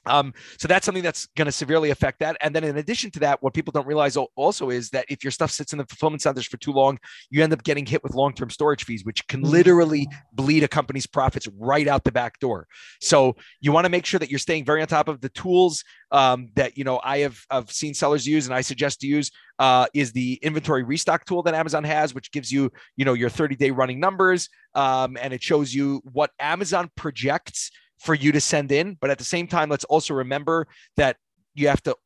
Um, 0.06 0.32
so 0.58 0.68
that's 0.68 0.84
something 0.84 1.02
that's 1.02 1.26
going 1.36 1.46
to 1.46 1.52
severely 1.52 1.90
affect 1.90 2.20
that. 2.20 2.36
And 2.40 2.54
then 2.54 2.64
in 2.64 2.76
addition 2.78 3.10
to 3.12 3.20
that, 3.20 3.42
what 3.42 3.54
people 3.54 3.72
don't 3.72 3.86
realize 3.86 4.16
also 4.16 4.70
is 4.70 4.90
that 4.90 5.06
if 5.08 5.24
your 5.24 5.30
stuff 5.30 5.50
sits 5.50 5.72
in 5.72 5.78
the 5.78 5.86
fulfillment 5.86 6.22
centers 6.22 6.46
for 6.46 6.56
too 6.56 6.72
long, 6.72 6.98
you 7.30 7.42
end 7.42 7.52
up 7.52 7.62
getting 7.64 7.86
hit 7.86 8.02
with 8.02 8.14
long-term 8.14 8.50
storage 8.50 8.84
fees, 8.84 9.04
which 9.04 9.26
can 9.28 9.42
mm-hmm. 9.42 9.52
literally 9.52 10.08
bleed 10.32 10.62
a 10.62 10.68
company's 10.68 11.06
profits 11.06 11.48
right 11.58 11.88
out 11.88 12.04
the 12.04 12.12
back 12.12 12.38
door. 12.38 12.66
So 13.00 13.36
you 13.60 13.72
want 13.72 13.84
to 13.84 13.90
make 13.90 14.06
sure 14.06 14.20
that 14.20 14.30
you're 14.30 14.38
staying 14.38 14.64
very 14.64 14.80
on 14.82 14.88
top 14.88 15.08
of 15.08 15.20
the 15.20 15.28
tools 15.30 15.84
um, 16.12 16.48
that 16.54 16.78
you 16.78 16.84
know 16.84 17.00
I 17.02 17.18
have 17.18 17.38
I've 17.50 17.70
seen 17.70 17.94
sellers 17.94 18.26
use 18.26 18.46
and 18.46 18.54
I 18.54 18.60
suggest 18.60 19.00
to 19.00 19.06
use 19.06 19.30
uh, 19.58 19.86
is 19.94 20.12
the 20.12 20.38
inventory 20.42 20.82
restock 20.82 21.24
tool 21.24 21.42
that 21.44 21.54
Amazon 21.54 21.84
has, 21.84 22.14
which 22.14 22.30
gives 22.30 22.52
you 22.52 22.70
you 22.96 23.04
know 23.04 23.14
your 23.14 23.30
30 23.30 23.56
day 23.56 23.70
running 23.70 24.00
numbers 24.00 24.48
um, 24.74 25.16
and 25.20 25.32
it 25.32 25.42
shows 25.42 25.74
you 25.74 26.02
what 26.12 26.30
Amazon 26.38 26.90
projects 26.96 27.70
for 27.98 28.14
you 28.14 28.32
to 28.32 28.40
send 28.40 28.72
in. 28.72 28.96
But 29.00 29.10
at 29.10 29.18
the 29.18 29.24
same 29.24 29.46
time, 29.46 29.68
let's 29.68 29.84
also 29.84 30.14
remember 30.14 30.66
that 30.96 31.16
you 31.54 31.68
have 31.68 31.82
to 31.84 31.96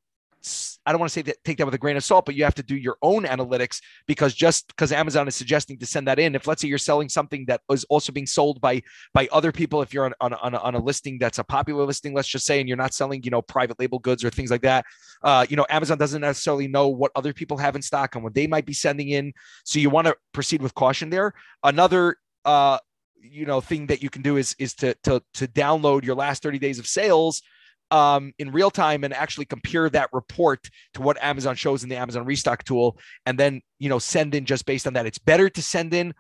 I 0.87 0.93
don't 0.93 0.99
want 0.99 1.11
to 1.11 1.13
say 1.13 1.23
that 1.23 1.37
take 1.45 1.59
that 1.59 1.67
with 1.67 1.75
a 1.75 1.79
grain 1.79 1.97
of 1.97 2.05
salt, 2.05 2.25
but 2.25 2.35
you 2.35 2.45
have 2.45 2.55
to 2.55 2.63
do 2.63 2.77
your 2.77 2.97
own 3.03 3.25
analytics 3.25 3.81
because 4.07 4.35
just 4.35 4.69
because 4.69 4.91
Amazon 4.91 5.29
is 5.29 5.35
suggesting 5.35 5.79
to 5.79 5.87
send 5.87 6.09
that 6.09 6.19
in, 6.19 6.35
if 6.35 6.47
let's 6.47 6.63
say 6.63 6.69
you're 6.69 6.79
selling 6.79 7.09
something 7.09 7.45
that 7.47 7.61
is 7.71 7.85
also 7.85 8.11
being 8.11 8.27
sold 8.27 8.61
by 8.61 8.83
by 9.13 9.29
other 9.33 9.53
people, 9.53 9.83
if 9.83 9.93
you're 9.93 10.07
on 10.07 10.15
on, 10.21 10.35
on, 10.35 10.55
a, 10.55 10.59
on 10.59 10.75
a 10.75 10.79
listing 10.79 11.19
that's 11.19 11.39
a 11.39 11.45
popular 11.45 11.85
listing, 11.85 12.15
let's 12.15 12.29
just 12.29 12.47
say, 12.47 12.59
and 12.59 12.69
you're 12.69 12.79
not 12.79 12.95
selling, 12.95 13.23
you 13.23 13.31
know, 13.31 13.43
private 13.43 13.79
label 13.79 13.99
goods 13.99 14.25
or 14.25 14.31
things 14.31 14.51
like 14.51 14.63
that, 14.63 14.87
uh, 15.23 15.45
you 15.49 15.57
know, 15.57 15.67
Amazon 15.69 15.99
doesn't 15.99 16.23
necessarily 16.23 16.69
know 16.69 16.89
what 16.89 17.13
other 17.15 17.35
people 17.35 17.59
have 17.59 17.77
in 17.77 17.83
stock 17.83 18.15
and 18.15 18.25
what 18.25 18.35
they 18.35 18.47
might 18.47 18.65
be 18.65 18.73
sending 18.73 19.11
in, 19.11 19.33
so 19.65 19.79
you 19.79 19.91
want 19.91 20.07
to 20.07 20.17
proceed 20.33 20.63
with 20.63 20.75
caution 20.75 21.11
there. 21.11 21.35
Another 21.63 22.17
uh, 22.47 22.79
you 23.23 23.47
know 23.47 23.61
thing 23.61 23.87
that 23.87 24.03
you 24.03 24.11
can 24.11 24.23
do 24.23 24.37
is 24.37 24.55
is 24.59 24.75
to 24.75 24.95
to 25.05 25.23
to 25.35 25.47
download 25.47 26.05
your 26.05 26.15
last 26.15 26.43
30 26.43 26.59
days 26.59 26.79
of 26.79 26.87
sales 26.87 27.43
um, 27.91 28.33
in 28.39 28.53
real 28.53 28.71
time 28.71 29.05
and 29.05 29.13
actually 29.13 29.47
compare 29.47 29.91
that 29.91 30.11
report 30.13 30.69
to 30.95 31.03
what 31.03 31.23
Amazon 31.23 31.57
shows 31.57 31.83
in 31.83 31.89
the 31.89 31.97
Amazon 31.97 32.25
restock 32.25 32.65
tool, 32.65 32.99
and 33.27 33.39
then 33.39 33.61
you 33.79 33.89
know 33.89 33.99
send 33.99 34.35
in 34.35 34.45
just 34.45 34.67
based 34.67 34.87
on 34.87 34.93
that. 34.95 35.07
It's 35.07 35.19
better 35.19 35.49
to 35.51 35.63
send 35.63 35.95
in 35.95 36.15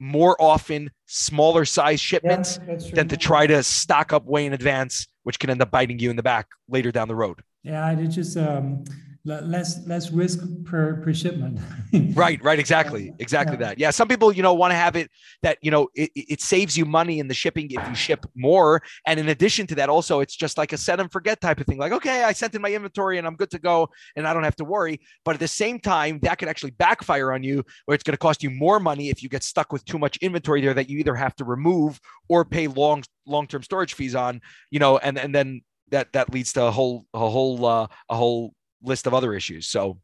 more 0.00 0.40
often 0.40 0.90
smaller 1.06 1.64
size 1.64 2.00
shipments 2.00 2.58
yeah, 2.66 2.76
than 2.94 3.08
to 3.08 3.16
try 3.16 3.46
to 3.46 3.62
stock 3.62 4.12
up 4.12 4.24
way 4.26 4.44
in 4.44 4.52
advance, 4.52 5.06
which 5.22 5.38
can 5.38 5.50
end 5.50 5.62
up 5.62 5.70
biting 5.70 5.98
you 5.98 6.10
in 6.10 6.16
the 6.16 6.22
back 6.22 6.46
later 6.68 6.92
down 6.92 7.08
the 7.08 7.14
road. 7.14 7.40
Yeah, 7.62 7.86
I 7.86 7.94
just 7.94 8.36
um, 8.36 8.84
less 9.24 9.86
less 9.86 10.10
risk 10.10 10.40
per 10.64 11.00
per 11.02 11.14
shipment. 11.14 11.58
Right 12.14 12.42
right 12.42 12.58
exactly 12.58 13.12
exactly 13.18 13.56
yeah. 13.56 13.68
that. 13.68 13.78
Yeah 13.78 13.90
some 13.90 14.08
people 14.08 14.32
you 14.32 14.42
know 14.42 14.52
want 14.52 14.72
to 14.72 14.76
have 14.76 14.96
it 14.96 15.10
that 15.42 15.58
you 15.62 15.70
know 15.70 15.88
it, 15.94 16.10
it 16.14 16.40
saves 16.40 16.76
you 16.76 16.84
money 16.84 17.18
in 17.18 17.28
the 17.28 17.34
shipping 17.34 17.70
if 17.70 17.88
you 17.88 17.94
ship 17.94 18.26
more 18.34 18.82
and 19.06 19.18
in 19.20 19.28
addition 19.28 19.66
to 19.68 19.74
that 19.76 19.88
also 19.88 20.20
it's 20.20 20.34
just 20.34 20.58
like 20.58 20.72
a 20.72 20.76
set 20.76 21.00
and 21.00 21.10
forget 21.10 21.40
type 21.40 21.60
of 21.60 21.66
thing 21.66 21.78
like 21.78 21.92
okay 21.92 22.24
i 22.24 22.32
sent 22.32 22.54
in 22.54 22.60
my 22.60 22.72
inventory 22.72 23.16
and 23.16 23.26
i'm 23.26 23.36
good 23.36 23.50
to 23.50 23.60
go 23.60 23.88
and 24.16 24.26
i 24.26 24.34
don't 24.34 24.42
have 24.42 24.56
to 24.56 24.64
worry 24.64 25.00
but 25.24 25.34
at 25.34 25.40
the 25.40 25.48
same 25.48 25.78
time 25.78 26.18
that 26.20 26.36
could 26.38 26.48
actually 26.48 26.72
backfire 26.72 27.32
on 27.32 27.44
you 27.44 27.64
where 27.84 27.94
it's 27.94 28.02
going 28.02 28.12
to 28.12 28.18
cost 28.18 28.42
you 28.42 28.50
more 28.50 28.80
money 28.80 29.08
if 29.08 29.22
you 29.22 29.28
get 29.28 29.44
stuck 29.44 29.72
with 29.72 29.84
too 29.84 29.98
much 29.98 30.16
inventory 30.16 30.60
there 30.60 30.74
that 30.74 30.90
you 30.90 30.98
either 30.98 31.14
have 31.14 31.34
to 31.36 31.44
remove 31.44 32.00
or 32.28 32.44
pay 32.44 32.66
long 32.66 33.02
long-term 33.26 33.62
storage 33.62 33.94
fees 33.94 34.16
on 34.16 34.40
you 34.70 34.80
know 34.80 34.98
and 34.98 35.16
and 35.16 35.32
then 35.32 35.62
that 35.90 36.12
that 36.12 36.32
leads 36.32 36.52
to 36.52 36.64
a 36.64 36.70
whole 36.70 37.06
a 37.14 37.18
whole 37.18 37.64
uh, 37.64 37.86
a 38.08 38.16
whole 38.16 38.52
list 38.84 39.06
of 39.06 39.14
other 39.14 39.34
issues. 39.34 39.66
So 39.66 39.98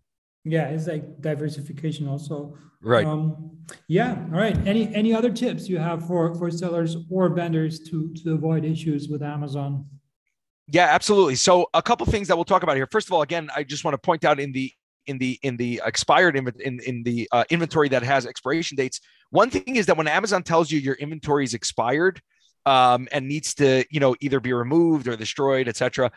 yeah, 0.45 0.69
it's 0.69 0.87
like 0.87 1.21
diversification 1.21 2.09
also. 2.09 2.57
Right. 2.83 3.05
Um, 3.05 3.59
yeah. 3.89 4.13
All 4.33 4.39
right. 4.39 4.57
Any 4.67 4.93
any 4.95 5.13
other 5.13 5.31
tips 5.31 5.69
you 5.69 5.79
have 5.79 6.07
for 6.07 6.35
for 6.35 6.51
sellers 6.51 6.97
or 7.11 7.29
vendors 7.29 7.81
to 7.91 8.13
to 8.25 8.35
avoid 8.35 8.65
issues 8.65 9.09
with 9.09 9.23
Amazon? 9.23 9.85
Yeah, 10.73 10.87
absolutely. 10.87 11.35
So 11.35 11.69
a 11.75 11.83
couple 11.83 12.07
things 12.07 12.29
that 12.29 12.37
we'll 12.37 12.45
talk 12.45 12.63
about 12.63 12.77
here. 12.77 12.89
First 12.91 13.09
of 13.09 13.13
all, 13.13 13.23
again, 13.23 13.51
I 13.55 13.65
just 13.65 13.85
want 13.85 13.95
to 13.95 13.99
point 13.99 14.25
out 14.25 14.41
in 14.41 14.53
the 14.53 14.73
in 15.07 15.19
the 15.19 15.39
in 15.43 15.57
the 15.57 15.83
expired 15.85 16.37
in 16.37 16.81
in 16.81 17.03
the 17.03 17.29
uh, 17.33 17.45
inventory 17.51 17.89
that 17.91 18.03
has 18.03 18.25
expiration 18.25 18.77
dates. 18.77 19.01
One 19.31 19.51
thing 19.51 19.77
is 19.77 19.87
that 19.87 19.97
when 19.97 20.09
Amazon 20.09 20.43
tells 20.43 20.71
you 20.71 20.79
your 20.79 20.95
inventory 20.95 21.45
is 21.45 21.55
expired 21.55 22.23
um, 22.65 23.09
and 23.13 23.29
needs 23.29 23.55
to 23.55 23.85
you 23.91 24.01
know 24.01 24.17
either 24.21 24.41
be 24.41 24.53
removed 24.53 25.07
or 25.07 25.17
destroyed, 25.17 25.69
etc., 25.69 26.13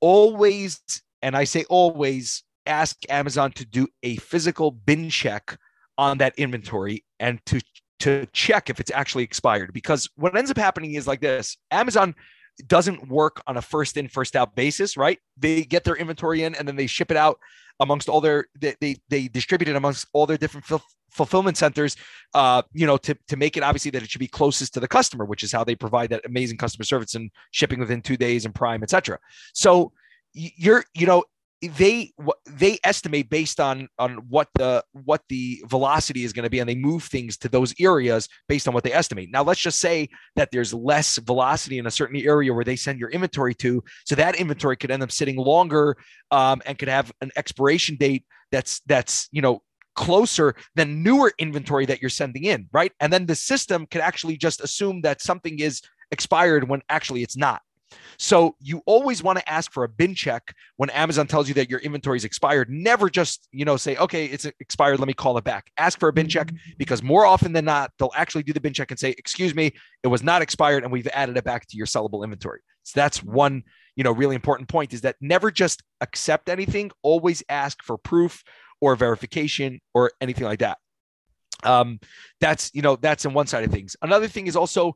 always 0.00 0.80
and 1.22 1.36
I 1.36 1.44
say 1.44 1.64
always 1.68 2.42
ask 2.66 2.96
Amazon 3.08 3.52
to 3.52 3.64
do 3.64 3.88
a 4.02 4.16
physical 4.16 4.70
bin 4.70 5.08
check 5.08 5.58
on 5.98 6.18
that 6.18 6.34
inventory 6.36 7.04
and 7.18 7.44
to 7.46 7.60
to 7.98 8.26
check 8.32 8.68
if 8.68 8.78
it's 8.78 8.90
actually 8.90 9.24
expired. 9.24 9.72
Because 9.72 10.08
what 10.16 10.36
ends 10.36 10.50
up 10.50 10.58
happening 10.58 10.94
is 10.94 11.06
like 11.06 11.20
this. 11.20 11.56
Amazon 11.70 12.14
doesn't 12.66 13.08
work 13.08 13.42
on 13.46 13.56
a 13.56 13.62
first 13.62 13.96
in 13.96 14.08
first 14.08 14.36
out 14.36 14.54
basis 14.54 14.96
right? 14.96 15.18
They 15.36 15.62
get 15.62 15.84
their 15.84 15.96
inventory 15.96 16.42
in 16.42 16.54
and 16.54 16.66
then 16.66 16.76
they 16.76 16.86
ship 16.86 17.10
it 17.10 17.16
out 17.16 17.38
amongst 17.80 18.08
all 18.08 18.20
their 18.20 18.46
they 18.58 18.74
they, 18.80 18.96
they 19.08 19.28
distribute 19.28 19.68
it 19.68 19.76
amongst 19.76 20.06
all 20.12 20.26
their 20.26 20.38
different 20.38 20.64
fil- 20.64 20.82
fulfillment 21.10 21.56
centers 21.56 21.96
uh 22.34 22.62
you 22.72 22.86
know 22.86 22.96
to 22.96 23.16
to 23.28 23.36
make 23.36 23.56
it 23.56 23.62
obviously 23.62 23.90
that 23.90 24.02
it 24.02 24.10
should 24.10 24.18
be 24.18 24.26
closest 24.26 24.74
to 24.74 24.80
the 24.80 24.88
customer 24.88 25.24
which 25.24 25.42
is 25.42 25.52
how 25.52 25.64
they 25.64 25.74
provide 25.74 26.10
that 26.10 26.24
amazing 26.26 26.58
customer 26.58 26.84
service 26.84 27.14
and 27.14 27.30
shipping 27.50 27.78
within 27.78 28.02
2 28.02 28.16
days 28.16 28.44
and 28.44 28.54
prime 28.54 28.82
etc 28.82 29.18
so 29.52 29.92
you're 30.36 30.84
you 30.94 31.06
know 31.06 31.24
they 31.62 32.12
they 32.46 32.78
estimate 32.84 33.30
based 33.30 33.60
on 33.60 33.88
on 33.98 34.16
what 34.28 34.48
the 34.56 34.84
what 34.92 35.22
the 35.30 35.62
velocity 35.66 36.22
is 36.22 36.34
going 36.34 36.44
to 36.44 36.50
be 36.50 36.58
and 36.58 36.68
they 36.68 36.74
move 36.74 37.04
things 37.04 37.38
to 37.38 37.48
those 37.48 37.74
areas 37.80 38.28
based 38.46 38.68
on 38.68 38.74
what 38.74 38.84
they 38.84 38.92
estimate. 38.92 39.30
Now 39.32 39.42
let's 39.42 39.60
just 39.60 39.80
say 39.80 40.08
that 40.36 40.50
there's 40.52 40.74
less 40.74 41.16
velocity 41.16 41.78
in 41.78 41.86
a 41.86 41.90
certain 41.90 42.20
area 42.20 42.52
where 42.52 42.64
they 42.64 42.76
send 42.76 43.00
your 43.00 43.08
inventory 43.10 43.54
to 43.54 43.82
so 44.04 44.14
that 44.16 44.36
inventory 44.36 44.76
could 44.76 44.90
end 44.90 45.02
up 45.02 45.10
sitting 45.10 45.36
longer 45.36 45.96
um, 46.30 46.60
and 46.66 46.78
could 46.78 46.88
have 46.88 47.10
an 47.22 47.30
expiration 47.36 47.96
date 47.96 48.24
that's 48.52 48.80
that's 48.80 49.28
you 49.32 49.40
know 49.40 49.62
closer 49.94 50.54
than 50.74 51.02
newer 51.02 51.32
inventory 51.38 51.86
that 51.86 52.02
you're 52.02 52.10
sending 52.10 52.44
in 52.44 52.68
right? 52.72 52.92
And 53.00 53.10
then 53.10 53.24
the 53.24 53.34
system 53.34 53.86
could 53.86 54.02
actually 54.02 54.36
just 54.36 54.60
assume 54.60 55.00
that 55.02 55.22
something 55.22 55.58
is 55.58 55.80
expired 56.10 56.68
when 56.68 56.82
actually 56.90 57.22
it's 57.22 57.36
not 57.36 57.62
so 58.18 58.56
you 58.60 58.82
always 58.86 59.22
want 59.22 59.38
to 59.38 59.48
ask 59.48 59.72
for 59.72 59.84
a 59.84 59.88
bin 59.88 60.14
check 60.14 60.54
when 60.76 60.90
Amazon 60.90 61.26
tells 61.26 61.48
you 61.48 61.54
that 61.54 61.70
your 61.70 61.80
inventory 61.80 62.16
is 62.16 62.24
expired. 62.24 62.70
Never 62.70 63.10
just, 63.10 63.48
you 63.52 63.64
know, 63.64 63.76
say, 63.76 63.96
okay, 63.96 64.26
it's 64.26 64.44
expired. 64.60 64.98
Let 64.98 65.08
me 65.08 65.14
call 65.14 65.36
it 65.38 65.44
back. 65.44 65.70
Ask 65.76 65.98
for 65.98 66.08
a 66.08 66.12
bin 66.12 66.28
check 66.28 66.48
mm-hmm. 66.48 66.72
because 66.78 67.02
more 67.02 67.26
often 67.26 67.52
than 67.52 67.64
not, 67.64 67.92
they'll 67.98 68.12
actually 68.14 68.42
do 68.42 68.52
the 68.52 68.60
bin 68.60 68.72
check 68.72 68.90
and 68.90 68.98
say, 68.98 69.14
excuse 69.18 69.54
me, 69.54 69.72
it 70.02 70.08
was 70.08 70.22
not 70.22 70.42
expired 70.42 70.82
and 70.82 70.92
we've 70.92 71.08
added 71.08 71.36
it 71.36 71.44
back 71.44 71.66
to 71.68 71.76
your 71.76 71.86
sellable 71.86 72.24
inventory. 72.24 72.60
So 72.82 72.92
that's 73.00 73.22
one, 73.22 73.64
you 73.96 74.04
know, 74.04 74.12
really 74.12 74.34
important 74.34 74.68
point 74.68 74.92
is 74.92 75.02
that 75.02 75.16
never 75.20 75.50
just 75.50 75.82
accept 76.00 76.48
anything. 76.48 76.90
Always 77.02 77.42
ask 77.48 77.82
for 77.82 77.98
proof 77.98 78.42
or 78.80 78.94
verification 78.96 79.80
or 79.94 80.12
anything 80.20 80.44
like 80.44 80.60
that. 80.60 80.78
Um, 81.64 82.00
that's, 82.40 82.70
you 82.74 82.82
know, 82.82 82.96
that's 82.96 83.26
on 83.26 83.34
one 83.34 83.46
side 83.46 83.64
of 83.64 83.70
things. 83.70 83.96
Another 84.02 84.28
thing 84.28 84.46
is 84.46 84.56
also 84.56 84.94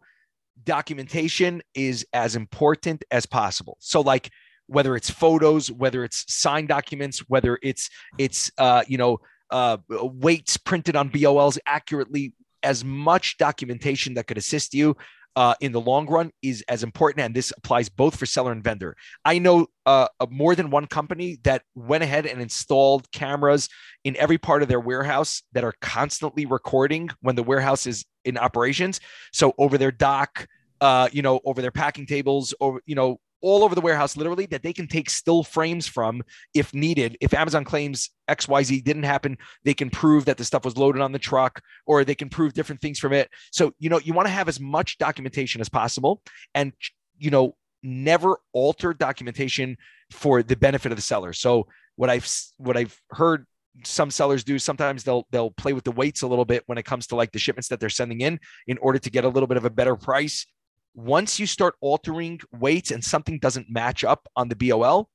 documentation 0.65 1.63
is 1.75 2.07
as 2.13 2.37
important 2.37 3.05
as 3.11 3.27
possible. 3.27 3.77
So 3.81 4.01
like 4.01 4.31
whether 4.67 4.95
it's 4.95 5.11
photos, 5.11 5.71
whether 5.71 6.05
it's 6.05 6.25
signed 6.33 6.69
documents, 6.69 7.19
whether 7.29 7.59
it's 7.63 7.91
it's 8.19 8.51
uh, 8.59 8.85
you 8.87 8.99
know 8.99 9.19
uh, 9.51 9.79
weights 9.89 10.57
printed 10.57 10.97
on 10.97 11.09
BOLs 11.09 11.59
accurately, 11.67 12.33
as 12.63 12.85
much 12.85 13.37
documentation 13.39 14.15
that 14.15 14.27
could 14.27 14.39
assist 14.39 14.75
you 14.75 14.97
uh, 15.37 15.55
in 15.61 15.73
the 15.73 15.81
long 15.81 16.07
run 16.07 16.31
is 16.43 16.63
as 16.69 16.83
important. 16.83 17.25
And 17.25 17.35
this 17.35 17.53
applies 17.57 17.89
both 17.89 18.17
for 18.17 18.27
seller 18.27 18.53
and 18.53 18.63
vendor. 18.63 18.97
I 19.25 19.39
know 19.39 19.67
uh, 19.87 20.09
more 20.29 20.55
than 20.55 20.71
one 20.71 20.87
company 20.87 21.39
that 21.45 21.63
went 21.75 22.03
ahead 22.03 22.27
and 22.27 22.41
installed 22.41 23.11
cameras 23.13 23.69
in 24.05 24.17
every 24.17 24.39
part 24.39 24.63
of 24.63 24.69
their 24.69 24.81
warehouse 24.81 25.43
that 25.53 25.65
are 25.65 25.75
constantly 25.81 26.47
recording 26.47 27.11
when 27.21 27.37
the 27.37 27.43
warehouse 27.43 27.87
is 27.87 28.05
in 28.25 28.39
operations. 28.39 29.01
So 29.33 29.55
over 29.59 29.79
their 29.79 29.93
dock, 29.93 30.47
uh, 30.81 31.09
you 31.13 31.23
know, 31.23 31.41
over 31.45 31.61
their 31.63 31.71
packing 31.71 32.07
tables, 32.07 32.55
or 32.61 32.81
you 32.87 32.95
know, 32.95 33.21
all 33.43 33.65
over 33.65 33.75
the 33.75 33.81
warehouse, 33.81 34.17
literally, 34.17 34.47
that 34.47 34.63
they 34.63 34.73
can 34.73 34.87
take 34.87 35.11
still 35.11 35.43
frames 35.43 35.87
from 35.87 36.23
if 36.55 36.75
needed. 36.75 37.17
If 37.21 37.35
Amazon 37.35 37.65
claims 37.65 38.11
XYZ 38.29 38.85
didn't 38.85 39.05
happen, 39.05 39.39
they 39.65 39.75
can 39.75 39.91
prove 39.91 40.25
that 40.27 40.37
the 40.37 40.45
stuff 40.45 40.65
was 40.65 40.77
loaded 40.77 41.03
on 41.03 41.13
the 41.13 41.19
truck 41.19 41.63
or 41.87 42.05
they 42.05 42.15
can 42.15 42.29
prove 42.29 42.53
different 42.53 42.81
things 42.81 42.99
from 42.99 43.13
it. 43.13 43.31
So, 43.53 43.73
you 43.79 43.89
know, 43.89 44.01
you 44.01 44.13
want 44.13 44.27
to 44.27 44.33
have 44.33 44.49
as 44.49 44.61
much 44.61 44.99
documentation 44.99 45.61
as 45.61 45.69
possible 45.69 46.23
and, 46.55 46.73
you 47.19 47.31
know, 47.31 47.57
never 47.83 48.39
alter 48.53 48.93
documentation 48.93 49.77
for 50.11 50.43
the 50.43 50.57
benefit 50.57 50.93
of 50.93 50.97
the 50.97 51.03
seller. 51.03 51.33
So, 51.33 51.67
what 51.97 52.11
I've 52.11 52.29
what 52.57 52.77
I've 52.77 52.99
heard 53.11 53.47
some 53.85 54.11
sellers 54.11 54.43
do 54.43 54.59
sometimes 54.59 55.05
they'll 55.05 55.27
they'll 55.31 55.51
play 55.51 55.73
with 55.73 55.85
the 55.85 55.93
weights 55.93 56.23
a 56.23 56.27
little 56.27 56.45
bit 56.45 56.63
when 56.67 56.79
it 56.79 56.85
comes 56.85 57.07
to 57.09 57.17
like 57.17 57.33
the 57.33 57.39
shipments 57.39 57.69
that 57.69 57.79
they're 57.79 57.89
sending 57.89 58.21
in 58.21 58.41
in 58.67 58.79
order 58.79 58.99
to 58.99 59.11
get 59.11 59.25
a 59.25 59.29
little 59.29 59.47
bit 59.47 59.57
of 59.57 59.65
a 59.65 59.71
better 59.71 59.97
price 59.97 60.47
once 60.95 61.39
you 61.39 61.47
start 61.47 61.75
altering 61.81 62.41
weights 62.53 62.91
and 62.91 63.05
something 63.05 63.39
doesn't 63.39 63.71
match 63.71 64.05
up 64.05 64.29
on 64.37 64.49
the 64.49 64.57
BOL, 64.57 65.09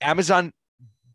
Amazon 0.00 0.52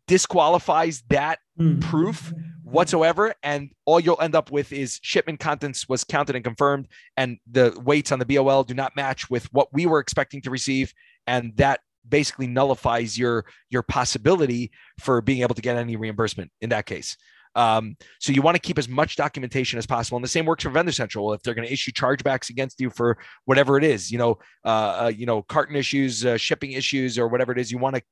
disqualifies 0.06 1.02
that 1.08 1.40
mm. 1.58 1.80
proof 1.82 2.32
whatsoever. 2.62 3.34
And 3.42 3.70
all 3.84 4.00
you'll 4.00 4.20
end 4.20 4.34
up 4.34 4.50
with 4.50 4.72
is 4.72 4.98
shipment 5.02 5.40
contents 5.40 5.88
was 5.88 6.04
counted 6.04 6.36
and 6.36 6.44
confirmed, 6.44 6.88
and 7.16 7.38
the 7.50 7.78
weights 7.84 8.12
on 8.12 8.18
the 8.18 8.26
BOL 8.26 8.64
do 8.64 8.74
not 8.74 8.96
match 8.96 9.30
with 9.30 9.52
what 9.52 9.72
we 9.72 9.86
were 9.86 10.00
expecting 10.00 10.42
to 10.42 10.50
receive. 10.50 10.92
And 11.26 11.56
that 11.56 11.80
basically 12.08 12.46
nullifies 12.46 13.18
your 13.18 13.44
your 13.68 13.82
possibility 13.82 14.70
for 15.00 15.20
being 15.20 15.42
able 15.42 15.54
to 15.54 15.62
get 15.62 15.76
any 15.76 15.96
reimbursement 15.96 16.50
in 16.60 16.70
that 16.70 16.86
case. 16.86 17.16
Um, 17.56 17.96
so 18.20 18.32
you 18.32 18.42
want 18.42 18.54
to 18.54 18.60
keep 18.60 18.78
as 18.78 18.88
much 18.88 19.16
documentation 19.16 19.78
as 19.78 19.86
possible. 19.86 20.16
And 20.16 20.24
the 20.24 20.28
same 20.28 20.44
works 20.44 20.62
for 20.62 20.70
Vendor 20.70 20.92
Central. 20.92 21.32
If 21.32 21.42
they're 21.42 21.54
going 21.54 21.66
to 21.66 21.72
issue 21.72 21.90
chargebacks 21.90 22.50
against 22.50 22.80
you 22.80 22.90
for 22.90 23.18
whatever 23.46 23.78
it 23.78 23.84
is, 23.84 24.12
you 24.12 24.18
know, 24.18 24.38
uh, 24.64 25.04
uh, 25.04 25.12
you 25.14 25.26
know, 25.26 25.42
carton 25.42 25.74
issues, 25.74 26.24
uh, 26.24 26.36
shipping 26.36 26.72
issues, 26.72 27.18
or 27.18 27.28
whatever 27.28 27.52
it 27.52 27.58
is, 27.58 27.72
you 27.72 27.78
want 27.78 27.96
to 27.96 28.02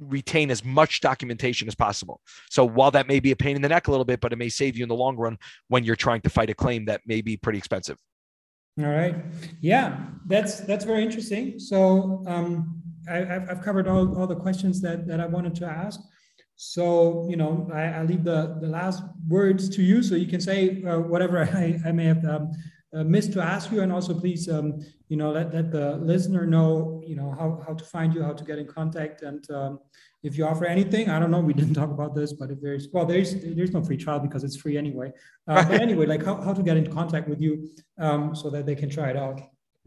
retain 0.00 0.50
as 0.50 0.64
much 0.64 1.00
documentation 1.00 1.68
as 1.68 1.74
possible. 1.74 2.20
So 2.50 2.64
while 2.64 2.90
that 2.92 3.06
may 3.06 3.20
be 3.20 3.32
a 3.32 3.36
pain 3.36 3.56
in 3.56 3.62
the 3.62 3.68
neck 3.68 3.88
a 3.88 3.90
little 3.90 4.04
bit, 4.04 4.20
but 4.20 4.32
it 4.32 4.36
may 4.36 4.48
save 4.48 4.76
you 4.76 4.82
in 4.82 4.88
the 4.88 4.94
long 4.94 5.16
run 5.16 5.38
when 5.68 5.84
you're 5.84 5.96
trying 5.96 6.20
to 6.22 6.30
fight 6.30 6.50
a 6.50 6.54
claim 6.54 6.84
that 6.86 7.02
may 7.06 7.20
be 7.20 7.36
pretty 7.36 7.58
expensive. 7.58 7.98
All 8.78 8.86
right. 8.86 9.16
Yeah, 9.60 10.06
that's 10.26 10.60
that's 10.60 10.84
very 10.84 11.02
interesting. 11.02 11.58
So 11.58 12.22
um, 12.28 12.80
I, 13.10 13.24
have 13.24 13.60
covered 13.62 13.88
all, 13.88 14.16
all 14.16 14.26
the 14.28 14.36
questions 14.36 14.80
that, 14.82 15.08
that 15.08 15.20
I 15.20 15.26
wanted 15.26 15.56
to 15.56 15.66
ask. 15.66 16.00
So, 16.60 17.24
you 17.30 17.36
know, 17.36 17.70
I, 17.72 17.82
I 17.82 18.02
leave 18.02 18.24
the, 18.24 18.58
the 18.60 18.66
last 18.66 19.04
words 19.28 19.68
to 19.68 19.80
you 19.80 20.02
so 20.02 20.16
you 20.16 20.26
can 20.26 20.40
say 20.40 20.82
uh, 20.82 20.98
whatever 20.98 21.38
I, 21.54 21.78
I 21.86 21.92
may 21.92 22.06
have 22.06 22.24
um, 22.24 22.50
uh, 22.92 23.04
missed 23.04 23.32
to 23.34 23.40
ask 23.40 23.70
you. 23.70 23.80
And 23.82 23.92
also, 23.92 24.12
please, 24.12 24.48
um, 24.48 24.84
you 25.08 25.16
know, 25.16 25.30
let, 25.30 25.54
let 25.54 25.70
the 25.70 25.98
listener 25.98 26.46
know, 26.46 27.00
you 27.06 27.14
know, 27.14 27.30
how, 27.30 27.62
how 27.64 27.74
to 27.74 27.84
find 27.84 28.12
you, 28.12 28.24
how 28.24 28.32
to 28.32 28.42
get 28.42 28.58
in 28.58 28.66
contact. 28.66 29.22
And 29.22 29.48
um, 29.52 29.78
if 30.24 30.36
you 30.36 30.46
offer 30.46 30.64
anything, 30.64 31.08
I 31.08 31.20
don't 31.20 31.30
know, 31.30 31.38
we 31.38 31.54
didn't 31.60 31.74
talk 31.74 31.90
about 31.90 32.16
this, 32.16 32.32
but 32.32 32.50
if 32.50 32.60
there's, 32.60 32.88
well, 32.92 33.06
there's, 33.06 33.36
there's 33.40 33.70
no 33.70 33.80
free 33.84 33.96
trial 33.96 34.18
because 34.18 34.42
it's 34.42 34.56
free 34.56 34.76
anyway. 34.76 35.12
Uh, 35.46 35.64
but 35.64 35.80
anyway, 35.80 36.06
like 36.06 36.24
how, 36.24 36.40
how 36.40 36.52
to 36.52 36.62
get 36.64 36.76
in 36.76 36.92
contact 36.92 37.28
with 37.28 37.40
you 37.40 37.68
um, 38.00 38.34
so 38.34 38.50
that 38.50 38.66
they 38.66 38.74
can 38.74 38.90
try 38.90 39.10
it 39.10 39.16
out. 39.16 39.40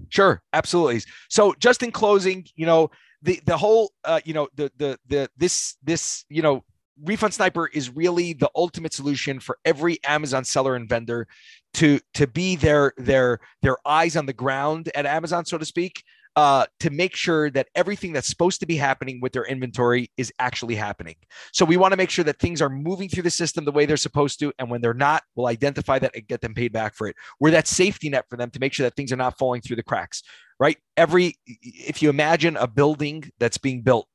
Sure, 0.08 0.42
absolutely. 0.54 1.02
So 1.30 1.54
just 1.60 1.84
in 1.84 1.92
closing, 1.92 2.46
you 2.56 2.66
know, 2.66 2.92
the 3.22 3.42
the 3.46 3.58
whole 3.58 3.92
uh, 4.04 4.20
you 4.26 4.34
know 4.34 4.48
the 4.56 4.72
the 4.78 5.00
the 5.08 5.30
this 5.38 5.78
this 5.84 6.26
you 6.30 6.42
know 6.42 6.64
refund 7.04 7.34
sniper 7.34 7.68
is 7.68 7.90
really 7.90 8.34
the 8.34 8.50
ultimate 8.56 8.94
solution 8.94 9.40
for 9.40 9.58
every 9.66 10.00
amazon 10.04 10.44
seller 10.44 10.76
and 10.76 10.88
vendor 10.88 11.28
to 11.74 12.00
to 12.14 12.28
be 12.28 12.56
their 12.56 12.94
their 12.98 13.40
their 13.62 13.78
eyes 13.88 14.16
on 14.16 14.26
the 14.26 14.34
ground 14.34 14.92
at 14.94 15.06
amazon 15.06 15.46
so 15.46 15.58
to 15.58 15.66
speak 15.66 16.04
uh, 16.36 16.66
to 16.80 16.90
make 16.90 17.16
sure 17.16 17.50
that 17.50 17.68
everything 17.76 18.14
that's 18.14 18.28
supposed 18.28 18.60
to 18.62 18.66
be 18.66 18.76
happening 18.78 19.20
with 19.22 19.34
their 19.34 19.46
inventory 19.46 20.10
is 20.18 20.32
actually 20.40 20.76
happening. 20.76 21.16
So 21.52 21.66
we 21.66 21.78
want 21.78 21.92
to 21.92 21.98
make 21.98 22.10
sure 22.10 22.24
that 22.24 22.40
things 22.40 22.62
are 22.62 22.70
moving 22.70 23.10
through 23.10 23.24
the 23.24 23.30
system 23.30 23.66
the 23.66 23.72
way 23.72 23.86
they're 23.86 23.98
supposed 23.98 24.40
to. 24.40 24.54
And 24.58 24.70
when 24.70 24.82
they're 24.82 24.94
not, 24.94 25.24
we'll 25.36 25.48
identify 25.48 26.00
that 26.00 26.16
and 26.16 26.28
get 26.28 26.42
them 26.42 26.54
paid 26.54 26.72
back 26.72 26.96
for 26.96 27.08
it. 27.08 27.16
We're 27.40 27.52
that 27.52 27.68
safety 27.68 28.10
net 28.10 28.26
for 28.30 28.38
them 28.38 28.50
to 28.52 28.60
make 28.60 28.74
sure 28.74 28.86
that 28.86 28.96
things 28.96 29.12
are 29.12 29.18
not 29.18 29.38
falling 29.38 29.62
through 29.62 29.76
the 29.76 29.84
cracks, 29.84 30.24
right? 30.60 30.78
Every, 30.96 31.36
if 31.46 32.02
you 32.02 32.10
imagine 32.10 32.56
a 32.56 32.68
building 32.68 33.30
that's 33.40 33.58
being 33.58 33.82
built 33.82 34.08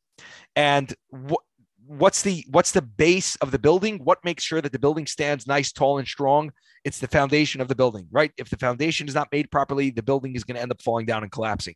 and 0.55 0.94
what, 1.11 1.40
what's 1.87 2.22
the 2.22 2.44
what's 2.50 2.72
the 2.72 2.83
base 2.83 3.37
of 3.37 3.52
the 3.52 3.59
building 3.59 3.98
what 4.02 4.24
makes 4.24 4.42
sure 4.42 4.61
that 4.61 4.72
the 4.72 4.79
building 4.79 5.07
stands 5.07 5.46
nice 5.46 5.70
tall 5.70 5.98
and 5.98 6.09
strong 6.09 6.50
it's 6.84 6.98
the 6.98 7.08
foundation 7.08 7.60
of 7.60 7.68
the 7.68 7.74
building 7.74 8.06
right? 8.10 8.32
If 8.36 8.50
the 8.50 8.56
foundation 8.56 9.08
is 9.08 9.14
not 9.14 9.28
made 9.32 9.50
properly 9.50 9.90
the 9.90 10.02
building 10.02 10.34
is 10.34 10.44
going 10.44 10.56
to 10.56 10.62
end 10.62 10.72
up 10.72 10.82
falling 10.82 11.06
down 11.06 11.22
and 11.22 11.32
collapsing. 11.32 11.74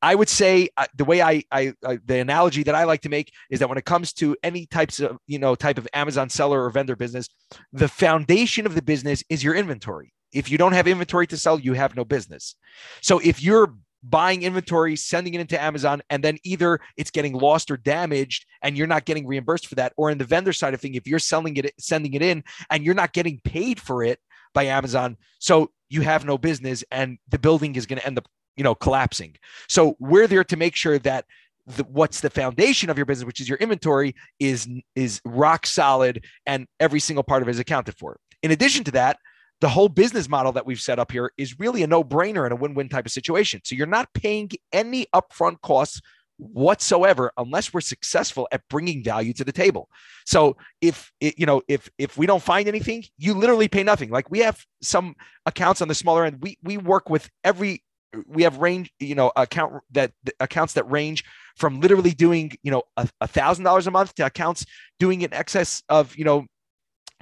I 0.00 0.14
would 0.14 0.28
say 0.28 0.68
uh, 0.76 0.86
the 0.94 1.04
way 1.04 1.20
I, 1.20 1.42
I 1.50 1.72
uh, 1.84 1.96
the 2.04 2.20
analogy 2.20 2.62
that 2.62 2.74
i 2.76 2.84
like 2.84 3.00
to 3.00 3.08
make 3.08 3.32
is 3.50 3.58
that 3.58 3.68
when 3.68 3.78
it 3.78 3.84
comes 3.84 4.12
to 4.14 4.36
any 4.42 4.66
types 4.66 5.00
of 5.00 5.18
you 5.26 5.38
know 5.38 5.54
type 5.54 5.76
of 5.76 5.88
amazon 5.92 6.28
seller 6.28 6.64
or 6.64 6.70
vendor 6.70 6.94
business 6.94 7.28
the 7.72 7.88
foundation 7.88 8.66
of 8.66 8.74
the 8.74 8.82
business 8.82 9.24
is 9.28 9.42
your 9.42 9.54
inventory. 9.54 10.12
If 10.32 10.50
you 10.50 10.58
don't 10.58 10.72
have 10.72 10.86
inventory 10.86 11.26
to 11.28 11.36
sell 11.36 11.58
you 11.58 11.72
have 11.72 11.96
no 11.96 12.04
business. 12.04 12.54
So 13.00 13.18
if 13.18 13.42
you're 13.42 13.74
buying 14.02 14.42
inventory, 14.42 14.94
sending 14.94 15.34
it 15.34 15.40
into 15.40 15.60
Amazon, 15.60 16.02
and 16.10 16.22
then 16.22 16.38
either 16.44 16.80
it's 16.96 17.10
getting 17.10 17.32
lost 17.32 17.70
or 17.70 17.76
damaged 17.76 18.46
and 18.62 18.76
you're 18.76 18.86
not 18.86 19.04
getting 19.04 19.26
reimbursed 19.26 19.66
for 19.66 19.74
that. 19.74 19.92
Or 19.96 20.10
in 20.10 20.18
the 20.18 20.24
vendor 20.24 20.52
side 20.52 20.74
of 20.74 20.80
thing, 20.80 20.94
if 20.94 21.06
you're 21.06 21.18
selling 21.18 21.56
it, 21.56 21.72
sending 21.78 22.14
it 22.14 22.22
in 22.22 22.44
and 22.70 22.84
you're 22.84 22.94
not 22.94 23.12
getting 23.12 23.40
paid 23.42 23.80
for 23.80 24.04
it 24.04 24.20
by 24.54 24.64
Amazon, 24.64 25.16
so 25.38 25.70
you 25.88 26.02
have 26.02 26.24
no 26.24 26.38
business 26.38 26.84
and 26.90 27.18
the 27.28 27.38
building 27.38 27.76
is 27.76 27.86
going 27.86 27.98
to 27.98 28.06
end 28.06 28.18
up, 28.18 28.26
you 28.56 28.64
know, 28.64 28.74
collapsing. 28.74 29.36
So 29.68 29.96
we're 29.98 30.26
there 30.26 30.44
to 30.44 30.56
make 30.56 30.76
sure 30.76 30.98
that 31.00 31.24
the, 31.66 31.84
what's 31.84 32.20
the 32.20 32.30
foundation 32.30 32.90
of 32.90 32.96
your 32.96 33.06
business, 33.06 33.26
which 33.26 33.40
is 33.40 33.48
your 33.48 33.58
inventory, 33.58 34.14
is 34.38 34.68
is 34.94 35.20
rock 35.24 35.66
solid 35.66 36.24
and 36.46 36.66
every 36.80 37.00
single 37.00 37.22
part 37.22 37.42
of 37.42 37.48
it 37.48 37.52
is 37.52 37.58
accounted 37.58 37.96
for. 37.96 38.18
In 38.42 38.50
addition 38.50 38.84
to 38.84 38.90
that, 38.92 39.18
the 39.60 39.68
whole 39.68 39.88
business 39.88 40.28
model 40.28 40.52
that 40.52 40.66
we've 40.66 40.80
set 40.80 40.98
up 40.98 41.10
here 41.10 41.32
is 41.36 41.58
really 41.58 41.82
a 41.82 41.86
no 41.86 42.04
brainer 42.04 42.44
and 42.44 42.52
a 42.52 42.56
win 42.56 42.74
win 42.74 42.88
type 42.88 43.06
of 43.06 43.12
situation. 43.12 43.60
So 43.64 43.74
you're 43.74 43.86
not 43.86 44.12
paying 44.14 44.50
any 44.72 45.06
upfront 45.14 45.60
costs 45.62 46.00
whatsoever 46.38 47.32
unless 47.36 47.74
we're 47.74 47.80
successful 47.80 48.48
at 48.52 48.62
bringing 48.68 49.02
value 49.02 49.32
to 49.34 49.44
the 49.44 49.52
table. 49.52 49.88
So 50.24 50.56
if 50.80 51.12
you 51.20 51.46
know 51.46 51.62
if 51.68 51.90
if 51.98 52.16
we 52.16 52.26
don't 52.26 52.42
find 52.42 52.68
anything 52.68 53.04
you 53.18 53.34
literally 53.34 53.68
pay 53.68 53.82
nothing. 53.82 54.10
Like 54.10 54.30
we 54.30 54.38
have 54.40 54.64
some 54.80 55.14
accounts 55.46 55.82
on 55.82 55.88
the 55.88 55.94
smaller 55.94 56.24
end. 56.24 56.38
We 56.40 56.58
we 56.62 56.78
work 56.78 57.10
with 57.10 57.28
every 57.44 57.82
we 58.26 58.42
have 58.42 58.58
range 58.58 58.90
you 59.00 59.14
know 59.14 59.32
account 59.36 59.82
that 59.90 60.12
accounts 60.40 60.74
that 60.74 60.90
range 60.90 61.24
from 61.56 61.80
literally 61.80 62.12
doing 62.12 62.52
you 62.62 62.70
know 62.70 62.82
a 62.96 63.26
thousand 63.26 63.64
dollars 63.64 63.86
a 63.86 63.90
month 63.90 64.14
to 64.14 64.24
accounts 64.24 64.64
doing 64.98 65.22
in 65.22 65.32
excess 65.34 65.82
of 65.88 66.16
you 66.16 66.24
know 66.24 66.46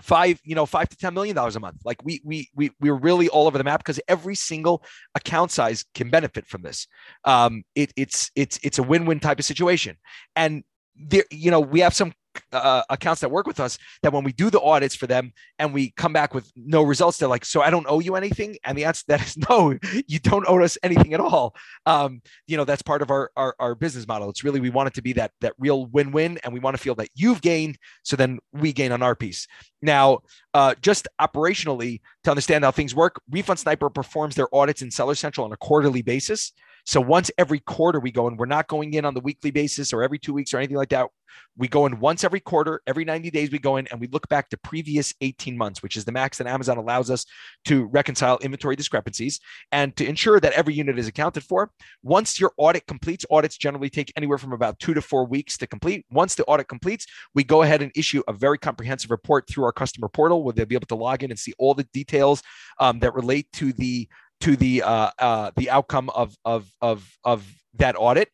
five 0.00 0.40
you 0.44 0.54
know 0.54 0.66
five 0.66 0.88
to 0.88 0.96
ten 0.96 1.14
million 1.14 1.35
dollars 1.35 1.56
a 1.56 1.61
month. 1.61 1.80
Like 1.85 2.04
we 2.04 2.20
we 2.24 2.50
we 2.54 2.70
we're 2.80 2.94
really 2.94 3.28
all 3.28 3.46
over 3.46 3.59
the 3.59 3.64
map 3.64 3.80
because 3.80 4.00
every 4.09 4.35
single 4.35 4.82
account 5.14 5.50
size 5.50 5.85
can 5.94 6.11
benefit 6.11 6.46
from 6.46 6.62
this. 6.62 6.87
Um 7.24 7.64
it, 7.74 7.92
it's 7.96 8.30
it's 8.35 8.59
it's 8.62 8.78
a 8.78 8.82
win-win 8.82 9.20
type 9.20 9.38
of 9.38 9.44
situation. 9.44 9.96
And 10.35 10.64
there 10.96 11.24
you 11.30 11.50
know 11.50 11.61
we 11.61 11.80
have 11.80 11.94
some 11.94 12.12
uh, 12.53 12.83
accounts 12.90 13.20
that 13.20 13.31
work 13.31 13.46
with 13.46 13.61
us 13.61 13.79
that 14.03 14.12
when 14.12 14.25
we 14.25 14.33
do 14.33 14.51
the 14.51 14.61
audits 14.61 14.94
for 14.94 15.07
them 15.07 15.33
and 15.59 15.72
we 15.72 15.90
come 15.92 16.12
back 16.12 16.35
with 16.35 16.51
no 16.57 16.83
results, 16.83 17.18
they're 17.18 17.29
like, 17.29 17.44
"So 17.44 17.62
I 17.62 17.70
don't 17.70 17.87
owe 17.88 18.01
you 18.01 18.16
anything?" 18.16 18.57
And 18.64 18.77
the 18.77 18.85
answer 18.85 19.05
that 19.09 19.22
is 19.27 19.37
no, 19.49 19.79
you 20.07 20.18
don't 20.18 20.46
owe 20.49 20.62
us 20.62 20.79
anything 20.83 21.14
at 21.14 21.20
all. 21.20 21.55
Um, 21.87 22.22
you 22.46 22.57
know, 22.57 22.64
that's 22.64 22.83
part 22.83 23.03
of 23.03 23.11
our, 23.11 23.31
our 23.37 23.55
our 23.59 23.75
business 23.75 24.07
model. 24.07 24.31
It's 24.31 24.44
really 24.44 24.61
we 24.61 24.70
want 24.70 24.88
it 24.88 24.94
to 24.94 25.03
be 25.03 25.12
that 25.14 25.33
that 25.40 25.55
real 25.59 25.87
win-win, 25.87 26.38
and 26.44 26.53
we 26.53 26.61
want 26.61 26.77
to 26.77 26.83
feel 26.83 26.94
that 26.96 27.09
you've 27.14 27.42
gained, 27.42 27.79
so 28.03 28.16
then 28.16 28.38
we 28.53 28.72
gain 28.72 28.92
on 28.92 29.03
our 29.03 29.14
piece. 29.14 29.46
Now, 29.83 30.20
uh, 30.55 30.75
just 30.81 31.07
operationally 31.20 32.01
to 32.25 32.31
understand 32.31 32.64
how 32.64 32.70
things 32.70 32.94
work, 32.94 33.20
Refund 33.31 33.59
Sniper 33.59 33.90
performs 33.90 34.35
their 34.35 34.53
audits 34.55 34.83
in 34.83 34.90
Seller 34.90 35.14
Central 35.14 35.44
on 35.44 35.53
a 35.53 35.57
quarterly 35.57 36.03
basis. 36.03 36.53
So 36.87 37.01
once 37.01 37.33
every 37.37 37.59
quarter 37.59 37.99
we 37.99 38.12
go 38.12 38.29
in, 38.29 38.37
we're 38.37 38.46
not 38.46 38.68
going 38.68 38.94
in 38.94 39.05
on 39.05 39.12
the 39.12 39.20
weekly 39.20 39.51
basis 39.51 39.92
or 39.92 40.05
every 40.05 40.20
two 40.20 40.33
weeks 40.33 40.55
or 40.55 40.59
anything 40.59 40.77
like 40.77 40.90
that. 40.90 41.09
We 41.57 41.66
go 41.66 41.85
in 41.87 41.99
once 41.99 42.22
every 42.22 42.38
quarter, 42.38 42.81
every 42.87 43.05
90 43.05 43.31
days 43.31 43.51
we 43.51 43.59
go 43.59 43.77
in 43.77 43.88
and 43.88 44.01
we 44.01 44.07
look 44.07 44.29
back 44.29 44.49
to 44.51 44.57
previous 44.59 45.12
18 45.20 45.57
months, 45.57 45.83
which 45.83 45.96
is 45.96 46.05
the 46.05 46.12
max 46.12 46.38
that 46.38 46.46
Amazon 46.46 46.79
allows 46.79 47.11
us 47.11 47.27
to 47.64 47.87
reconcile 47.87 48.38
inventory 48.38 48.77
discrepancies 48.77 49.40
and 49.72 49.96
to 49.96 50.07
ensure 50.07 50.38
that 50.38 50.53
every 50.53 50.75
unit 50.75 50.99
is 50.99 51.09
accounted 51.09 51.42
for. 51.42 51.70
Once 52.03 52.38
your 52.38 52.53
audit 52.57 52.87
completes, 52.87 53.27
audits 53.31 53.57
generally 53.57 53.90
take 53.90 54.12
anywhere 54.16 54.38
from 54.38 54.53
about 54.53 54.79
two 54.79 54.94
to 54.94 55.03
four 55.03 55.27
weeks 55.27 55.59
to 55.59 55.66
complete. 55.66 56.07
Once 56.11 56.37
the 56.37 56.44
audit 56.44 56.68
completes, 56.68 57.07
we 57.35 57.42
go 57.42 57.62
ahead 57.62 57.83
and 57.83 57.90
issue 57.96 58.22
a 58.29 58.33
very 58.33 58.59
comprehensive 58.59 59.11
report 59.11 59.49
through 59.49 59.64
our 59.64 59.72
customer 59.72 60.09
portal 60.09 60.44
where 60.44 60.53
they'll 60.53 60.66
be 60.66 60.77
able 60.77 60.87
to 60.87 60.94
log 60.94 61.25
in 61.25 61.31
and 61.31 61.38
see 61.38 61.53
all 61.59 61.75
the 61.75 61.85
details 61.92 62.42
um, 62.79 63.01
that 63.01 63.14
relate 63.14 63.51
to 63.53 63.72
the 63.72 64.09
to 64.40 64.57
the 64.57 64.83
uh, 64.83 65.11
uh, 65.18 65.51
the 65.57 65.70
outcome 65.70 66.11
of 66.11 66.37
of 66.44 66.70
of 66.81 67.09
of 67.25 67.46
that 67.75 67.96
audit, 67.99 68.29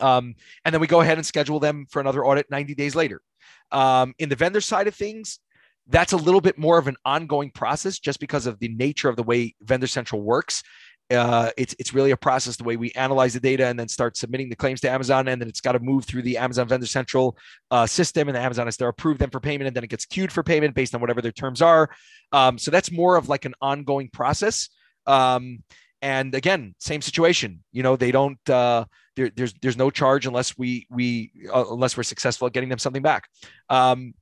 um, 0.00 0.34
and 0.64 0.72
then 0.72 0.80
we 0.80 0.86
go 0.86 1.00
ahead 1.00 1.18
and 1.18 1.26
schedule 1.26 1.60
them 1.60 1.86
for 1.90 2.00
another 2.00 2.24
audit 2.24 2.50
90 2.50 2.74
days 2.74 2.94
later. 2.94 3.20
Um, 3.70 4.14
in 4.18 4.28
the 4.28 4.36
vendor 4.36 4.60
side 4.60 4.86
of 4.86 4.94
things, 4.94 5.38
that's 5.86 6.12
a 6.12 6.16
little 6.16 6.40
bit 6.40 6.58
more 6.58 6.78
of 6.78 6.88
an 6.88 6.96
ongoing 7.04 7.50
process, 7.50 7.98
just 7.98 8.20
because 8.20 8.46
of 8.46 8.58
the 8.58 8.68
nature 8.68 9.08
of 9.08 9.16
the 9.16 9.22
way 9.22 9.54
Vendor 9.62 9.86
Central 9.86 10.22
works. 10.22 10.62
Uh, 11.10 11.50
it's 11.58 11.76
it's 11.78 11.92
really 11.92 12.12
a 12.12 12.16
process 12.16 12.56
the 12.56 12.64
way 12.64 12.76
we 12.76 12.90
analyze 12.92 13.34
the 13.34 13.40
data 13.40 13.66
and 13.66 13.78
then 13.78 13.86
start 13.88 14.16
submitting 14.16 14.48
the 14.48 14.56
claims 14.56 14.80
to 14.80 14.90
Amazon, 14.90 15.28
and 15.28 15.40
then 15.40 15.48
it's 15.48 15.60
got 15.60 15.72
to 15.72 15.78
move 15.78 16.06
through 16.06 16.22
the 16.22 16.38
Amazon 16.38 16.66
Vendor 16.66 16.86
Central 16.86 17.36
uh, 17.70 17.86
system, 17.86 18.28
and 18.28 18.38
Amazon 18.38 18.66
has 18.66 18.78
to 18.78 18.86
approve 18.86 19.18
them 19.18 19.28
for 19.28 19.38
payment, 19.38 19.66
and 19.66 19.76
then 19.76 19.84
it 19.84 19.90
gets 19.90 20.06
queued 20.06 20.32
for 20.32 20.42
payment 20.42 20.74
based 20.74 20.94
on 20.94 21.02
whatever 21.02 21.20
their 21.20 21.32
terms 21.32 21.60
are. 21.60 21.90
Um, 22.32 22.56
so 22.56 22.70
that's 22.70 22.90
more 22.90 23.16
of 23.16 23.28
like 23.28 23.44
an 23.44 23.54
ongoing 23.60 24.08
process. 24.08 24.70
Um, 25.06 25.62
and 26.02 26.34
again, 26.34 26.74
same 26.78 27.02
situation. 27.02 27.64
You 27.72 27.82
know, 27.82 27.96
they 27.96 28.12
don't. 28.12 28.38
Uh, 28.48 28.84
there, 29.16 29.30
there's 29.34 29.54
there's 29.62 29.76
no 29.76 29.90
charge 29.90 30.26
unless 30.26 30.58
we 30.58 30.86
we 30.90 31.30
uh, 31.52 31.64
unless 31.70 31.96
we're 31.96 32.02
successful 32.02 32.46
at 32.46 32.52
getting 32.52 32.68
them 32.68 32.78
something 32.78 33.02
back. 33.02 33.28
Um, 33.70 34.14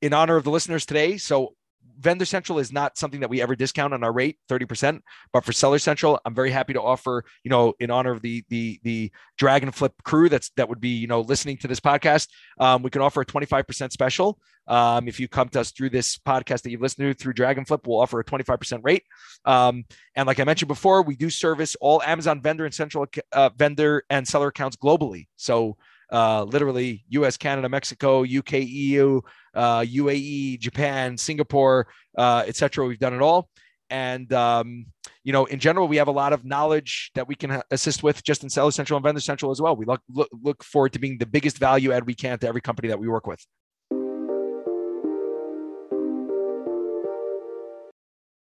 in 0.00 0.12
honor 0.12 0.36
of 0.36 0.44
the 0.44 0.50
listeners 0.50 0.84
today, 0.84 1.16
so 1.16 1.54
Vendor 2.02 2.24
Central 2.24 2.58
is 2.58 2.72
not 2.72 2.98
something 2.98 3.20
that 3.20 3.30
we 3.30 3.40
ever 3.40 3.54
discount 3.54 3.94
on 3.94 4.02
our 4.02 4.12
rate, 4.12 4.38
30%. 4.50 5.00
But 5.32 5.44
for 5.44 5.52
Seller 5.52 5.78
Central, 5.78 6.20
I'm 6.24 6.34
very 6.34 6.50
happy 6.50 6.72
to 6.72 6.82
offer, 6.82 7.24
you 7.44 7.50
know, 7.50 7.74
in 7.78 7.90
honor 7.90 8.10
of 8.10 8.22
the 8.22 8.44
the 8.48 8.80
the 8.82 9.12
Drag 9.38 9.62
and 9.62 9.74
Flip 9.74 9.92
crew 10.02 10.28
that's 10.28 10.50
that 10.56 10.68
would 10.68 10.80
be, 10.80 10.90
you 10.90 11.06
know, 11.06 11.20
listening 11.20 11.56
to 11.58 11.68
this 11.68 11.80
podcast, 11.80 12.28
um, 12.58 12.82
we 12.82 12.90
can 12.90 13.02
offer 13.02 13.20
a 13.20 13.26
25% 13.26 13.92
special. 13.92 14.38
Um, 14.66 15.08
if 15.08 15.18
you 15.18 15.28
come 15.28 15.48
to 15.50 15.60
us 15.60 15.72
through 15.72 15.90
this 15.90 16.18
podcast 16.18 16.62
that 16.62 16.70
you've 16.70 16.82
listened 16.82 17.08
to 17.08 17.14
through 17.14 17.32
dragon 17.32 17.64
Flip, 17.64 17.86
we'll 17.86 18.00
offer 18.00 18.20
a 18.20 18.24
25% 18.24 18.80
rate. 18.82 19.04
Um, 19.44 19.84
and 20.14 20.26
like 20.26 20.40
I 20.40 20.44
mentioned 20.44 20.68
before, 20.68 21.02
we 21.02 21.16
do 21.16 21.30
service 21.30 21.76
all 21.80 22.02
Amazon 22.02 22.42
vendor 22.42 22.64
and 22.64 22.74
central 22.74 23.06
uh, 23.32 23.50
vendor 23.56 24.04
and 24.10 24.26
seller 24.26 24.48
accounts 24.48 24.76
globally. 24.76 25.26
So 25.36 25.76
uh, 26.12 26.44
literally 26.44 27.04
US, 27.08 27.36
Canada, 27.36 27.68
Mexico, 27.68 28.22
UK, 28.22 28.52
EU, 28.52 29.20
uh, 29.54 29.80
UAE, 29.80 30.60
Japan, 30.60 31.16
Singapore, 31.16 31.88
uh, 32.16 32.44
etc. 32.46 32.86
We've 32.86 32.98
done 32.98 33.14
it 33.14 33.22
all. 33.22 33.48
And, 33.90 34.32
um, 34.32 34.86
you 35.24 35.32
know, 35.32 35.44
in 35.46 35.58
general, 35.58 35.86
we 35.88 35.96
have 35.96 36.08
a 36.08 36.12
lot 36.12 36.32
of 36.32 36.44
knowledge 36.44 37.10
that 37.14 37.28
we 37.28 37.34
can 37.34 37.62
assist 37.70 38.02
with 38.02 38.22
just 38.24 38.42
in 38.42 38.48
Seller 38.48 38.70
Central 38.70 38.96
and 38.96 39.04
Vendor 39.04 39.20
Central 39.20 39.50
as 39.50 39.60
well. 39.60 39.76
We 39.76 39.84
look, 39.84 40.00
look, 40.08 40.28
look 40.42 40.64
forward 40.64 40.92
to 40.94 40.98
being 40.98 41.18
the 41.18 41.26
biggest 41.26 41.58
value 41.58 41.92
add 41.92 42.06
we 42.06 42.14
can 42.14 42.38
to 42.38 42.48
every 42.48 42.60
company 42.60 42.88
that 42.88 42.98
we 42.98 43.08
work 43.08 43.26
with. 43.26 43.44